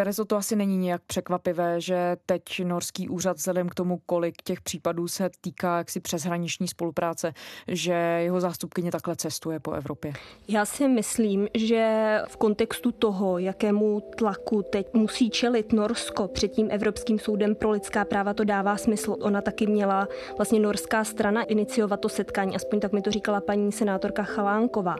Terezo, 0.00 0.24
to 0.24 0.36
asi 0.36 0.56
není 0.56 0.76
nějak 0.76 1.02
překvapivé, 1.06 1.80
že 1.80 2.16
teď 2.26 2.42
norský 2.64 3.08
úřad 3.08 3.36
vzhledem 3.36 3.68
k 3.68 3.74
tomu, 3.74 4.00
kolik 4.06 4.34
těch 4.44 4.60
případů 4.60 5.08
se 5.08 5.30
týká 5.40 5.78
jaksi 5.78 6.00
přeshraniční 6.00 6.68
spolupráce, 6.68 7.32
že 7.68 7.92
jeho 7.92 8.40
zástupkyně 8.40 8.90
takhle 8.90 9.16
cestuje 9.16 9.60
po 9.60 9.72
Evropě. 9.72 10.12
Já 10.48 10.64
si 10.64 10.88
myslím, 10.88 11.48
že 11.54 12.16
v 12.28 12.36
kontextu 12.36 12.92
toho, 12.92 13.38
jakému 13.38 14.02
tlaku 14.16 14.62
teď 14.62 14.86
musí 14.94 15.30
čelit 15.30 15.72
Norsko 15.72 16.28
před 16.28 16.48
tím 16.48 16.68
Evropským 16.70 17.18
soudem 17.18 17.54
pro 17.54 17.70
lidská 17.70 18.04
práva, 18.04 18.34
to 18.34 18.44
dává 18.44 18.76
smysl. 18.76 19.16
Ona 19.20 19.40
taky 19.40 19.66
měla 19.66 20.08
vlastně 20.36 20.60
norská 20.60 21.04
strana 21.04 21.42
iniciovat 21.42 22.00
to 22.00 22.08
setkání, 22.08 22.56
aspoň 22.56 22.80
tak 22.80 22.92
mi 22.92 23.02
to 23.02 23.10
říkala 23.10 23.40
paní 23.40 23.72
senátorka 23.72 24.22
Chalánková, 24.22 24.96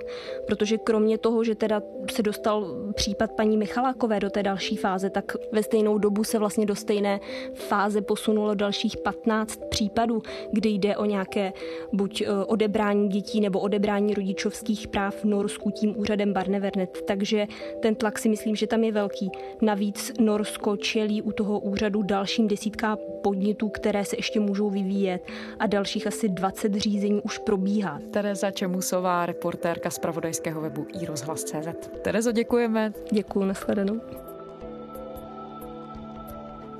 protože 0.46 0.78
kromě 0.78 1.18
toho, 1.18 1.44
že 1.44 1.54
teda 1.54 1.82
se 2.12 2.22
dostal 2.22 2.66
případ 2.94 3.32
paní 3.32 3.56
Michalákové 3.56 4.20
do 4.20 4.30
té 4.30 4.42
další 4.42 4.76
fáze, 4.76 4.89
tak 5.10 5.32
ve 5.52 5.62
stejnou 5.62 5.98
dobu 5.98 6.24
se 6.24 6.38
vlastně 6.38 6.66
do 6.66 6.74
stejné 6.74 7.20
fáze 7.54 8.00
posunulo 8.00 8.54
dalších 8.54 8.96
15 8.96 9.60
případů, 9.70 10.22
kdy 10.52 10.68
jde 10.68 10.96
o 10.96 11.04
nějaké 11.04 11.52
buď 11.92 12.20
e, 12.20 12.44
odebrání 12.44 13.08
dětí 13.08 13.40
nebo 13.40 13.60
odebrání 13.60 14.14
rodičovských 14.14 14.88
práv 14.88 15.14
v 15.14 15.24
Norsku 15.24 15.70
tím 15.70 15.98
úřadem 15.98 16.32
Barnevernet. 16.32 17.02
Takže 17.06 17.46
ten 17.82 17.94
tlak 17.94 18.18
si 18.18 18.28
myslím, 18.28 18.56
že 18.56 18.66
tam 18.66 18.84
je 18.84 18.92
velký. 18.92 19.30
Navíc 19.62 20.12
Norsko 20.20 20.76
čelí 20.76 21.22
u 21.22 21.32
toho 21.32 21.58
úřadu 21.58 22.02
dalším 22.02 22.48
desítkám 22.48 22.98
podnětů, 23.22 23.68
které 23.68 24.04
se 24.04 24.16
ještě 24.16 24.40
můžou 24.40 24.70
vyvíjet 24.70 25.26
a 25.58 25.66
dalších 25.66 26.06
asi 26.06 26.28
20 26.28 26.74
řízení 26.74 27.22
už 27.22 27.38
probíhá. 27.38 28.00
Tereza 28.10 28.50
Čemusová, 28.50 29.26
reportérka 29.26 29.90
z 29.90 29.98
pravodajského 29.98 30.60
webu 30.60 30.86
iRozhlas.cz. 31.02 31.88
Terezo, 32.02 32.32
děkujeme. 32.32 32.92
Děkuji, 33.12 33.44
nashledanou. 33.44 34.29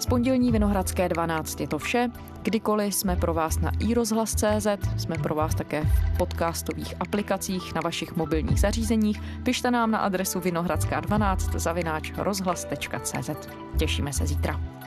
Z 0.01 0.07
pondělní 0.07 0.53
Vinohradské 0.53 1.09
12 1.09 1.61
je 1.61 1.69
to 1.69 1.79
vše. 1.79 2.11
Kdykoliv 2.43 2.95
jsme 2.95 3.17
pro 3.17 3.35
vás 3.35 3.59
na 3.59 3.73
iRozhlas.cz, 3.79 4.67
jsme 4.97 5.19
pro 5.23 5.35
vás 5.35 5.55
také 5.55 5.83
v 5.85 6.17
podcastových 6.19 6.95
aplikacích 7.01 7.75
na 7.75 7.81
vašich 7.81 8.17
mobilních 8.17 8.61
zařízeních. 8.61 9.21
Pište 9.43 9.71
nám 9.71 9.91
na 9.91 9.99
adresu 9.99 10.41
vinohradská12 10.41 11.59
zavináč 11.59 12.13
rozhlas.cz. 12.17 13.31
Těšíme 13.77 14.13
se 14.13 14.27
zítra. 14.27 14.80